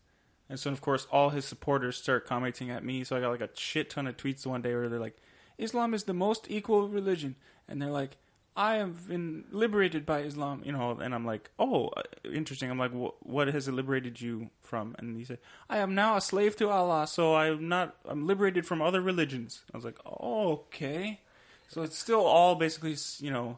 [0.49, 3.03] And so, of course, all his supporters start commenting at me.
[3.03, 5.17] So I got like a shit ton of tweets one day where they're like,
[5.57, 7.35] Islam is the most equal religion.
[7.67, 8.17] And they're like,
[8.57, 10.91] I have been liberated by Islam, you know.
[11.01, 12.69] And I'm like, oh, uh, interesting.
[12.71, 14.95] I'm like, what has it liberated you from?
[14.99, 15.39] And he said,
[15.69, 19.63] I am now a slave to Allah, so I'm not, I'm liberated from other religions.
[19.73, 21.19] I was like, oh, okay.
[21.67, 23.57] So it's still all basically, you know,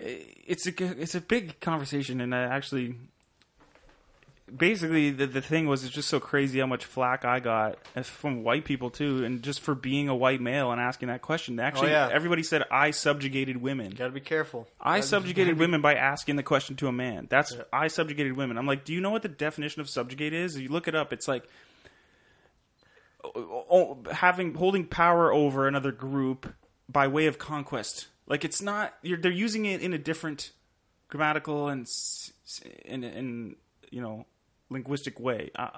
[0.00, 2.20] i- it's a, it's a big conversation.
[2.20, 2.94] And I actually,
[4.56, 8.42] basically the the thing was it's just so crazy how much flack I got from
[8.42, 11.58] white people too, and just for being a white male and asking that question.
[11.60, 12.10] Actually, oh, yeah.
[12.12, 13.90] everybody said I subjugated women.
[13.90, 14.68] gotta be careful.
[14.80, 17.26] I Gotta be- subjugated women by asking the question to a man.
[17.30, 18.58] That's I subjugated women.
[18.58, 20.56] I'm like, do you know what the definition of subjugate is?
[20.56, 21.12] If You look it up.
[21.12, 21.44] It's like
[23.24, 26.52] oh, oh, having holding power over another group
[26.88, 28.08] by way of conquest.
[28.26, 28.94] Like it's not.
[29.02, 30.52] You're, they're using it in a different
[31.08, 31.90] grammatical and
[32.86, 33.56] and and
[33.90, 34.26] you know
[34.70, 35.50] linguistic way.
[35.56, 35.68] Uh,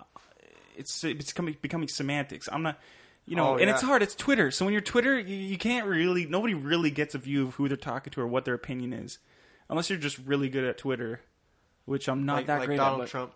[0.77, 2.49] it's it's becoming becoming semantics.
[2.51, 2.79] I'm not.
[3.27, 3.75] You know, Oh, and yeah.
[3.75, 4.03] it's hard.
[4.03, 4.51] It's Twitter.
[4.51, 6.27] So when you're Twitter, you, you can't really.
[6.27, 9.19] Nobody really gets a view of who they're talking to or what their opinion is,
[9.69, 11.21] unless you're just really good at Twitter,
[11.85, 13.05] which I'm not like, that like great Donald at.
[13.05, 13.33] but- Trump.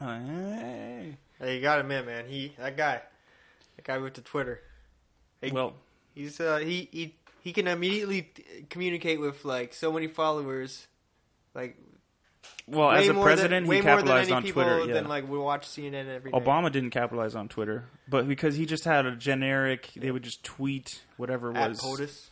[0.00, 1.16] Uh, hey.
[1.38, 2.26] Hey, you got him in, man.
[2.26, 3.00] He that guy,
[3.76, 4.60] that guy with the Twitter.
[5.40, 5.74] Hey, Well,
[6.14, 8.30] he's uh he he he can immediately
[8.68, 10.86] communicate with like so many followers,
[11.54, 11.76] like
[12.66, 14.84] well, way as a president, than, he capitalized on Twitter.
[14.86, 14.94] Yeah.
[14.94, 16.38] than like we watch CNN every day.
[16.38, 20.42] Obama didn't capitalize on Twitter, but because he just had a generic, they would just
[20.44, 21.80] tweet whatever at was.
[21.80, 22.30] POTUS.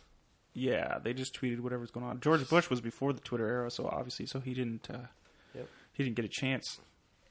[0.53, 2.19] Yeah, they just tweeted whatever was going on.
[2.19, 4.87] George Bush was before the Twitter era, so obviously, so he didn't.
[4.89, 5.07] Uh,
[5.55, 5.67] Yep.
[5.93, 6.79] He didn't get a chance.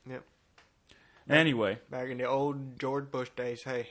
[0.09, 0.23] Yep.
[1.29, 3.89] Anyway, Back in the old George Bush days, hey.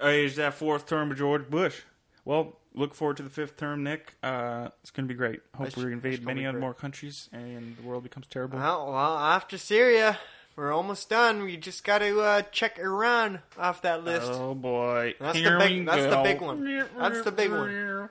[0.00, 1.82] hey, is that fourth term of George Bush?
[2.28, 4.16] Well, look forward to the fifth term, Nick.
[4.22, 5.40] Uh, it's going to be great.
[5.54, 8.58] Hope we invade many other more countries and the world becomes terrible.
[8.58, 10.18] Well, well, after Syria,
[10.54, 11.42] we're almost done.
[11.42, 14.30] We just got to uh, check Iran off that list.
[14.30, 16.86] Oh boy, That's the big- that's the big one.
[16.98, 18.10] That's the big one.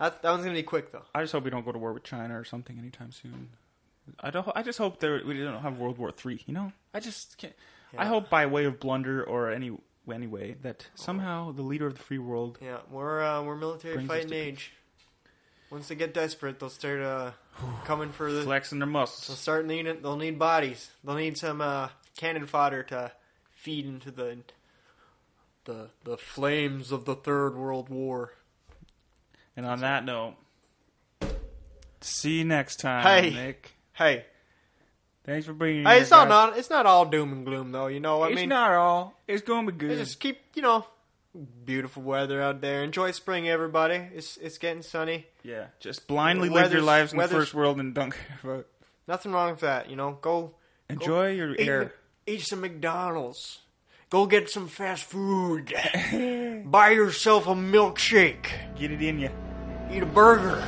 [0.00, 1.04] That, that one's gonna be quick though.
[1.14, 3.50] I just hope we don't go to war with China or something anytime soon.
[4.18, 4.48] I don't.
[4.56, 6.42] I just hope there we don't have World War Three.
[6.46, 7.54] You know, I just can't.
[7.96, 9.70] I hope by way of blunder or any
[10.12, 12.58] anyway that somehow the leader of the free world.
[12.60, 14.72] Yeah, we're uh, we're military Brings us fighting to- age.
[15.70, 17.30] Once they get desperate, they'll start uh,
[17.84, 18.42] coming for the.
[18.42, 19.38] Flexing their They'll muscles.
[19.38, 20.00] start needing.
[20.02, 20.90] They'll need bodies.
[21.02, 23.12] They'll need some uh, cannon fodder to
[23.50, 24.38] feed into the
[25.64, 28.34] the the flames of the Third World War.
[29.56, 30.34] And on that note,
[32.00, 33.30] see you next time, Hey.
[33.30, 33.76] Nick.
[33.92, 34.26] Hey,
[35.26, 37.86] Thanks for being hey, it's not, not it's not all doom and gloom though.
[37.86, 38.32] You know what I mean?
[38.38, 38.48] It's mean?
[38.50, 39.14] not all.
[39.26, 39.96] It's gonna be good.
[39.98, 40.84] Just keep you know
[41.64, 42.82] beautiful weather out there.
[42.84, 43.94] Enjoy spring, everybody.
[44.14, 45.26] It's it's getting sunny.
[45.42, 48.14] yeah, just blindly live your weather's- lives in the weather's- first world and don't
[48.44, 48.68] but
[49.08, 49.90] Nothing wrong with that.
[49.90, 50.54] You know, go
[50.88, 51.94] enjoy your eat, air.
[52.26, 53.60] eat some McDonald's.
[54.10, 55.72] Go get some fast food.
[56.66, 58.46] Buy yourself a milkshake.
[58.78, 59.30] Get it in you.
[59.90, 60.62] Eat a burger.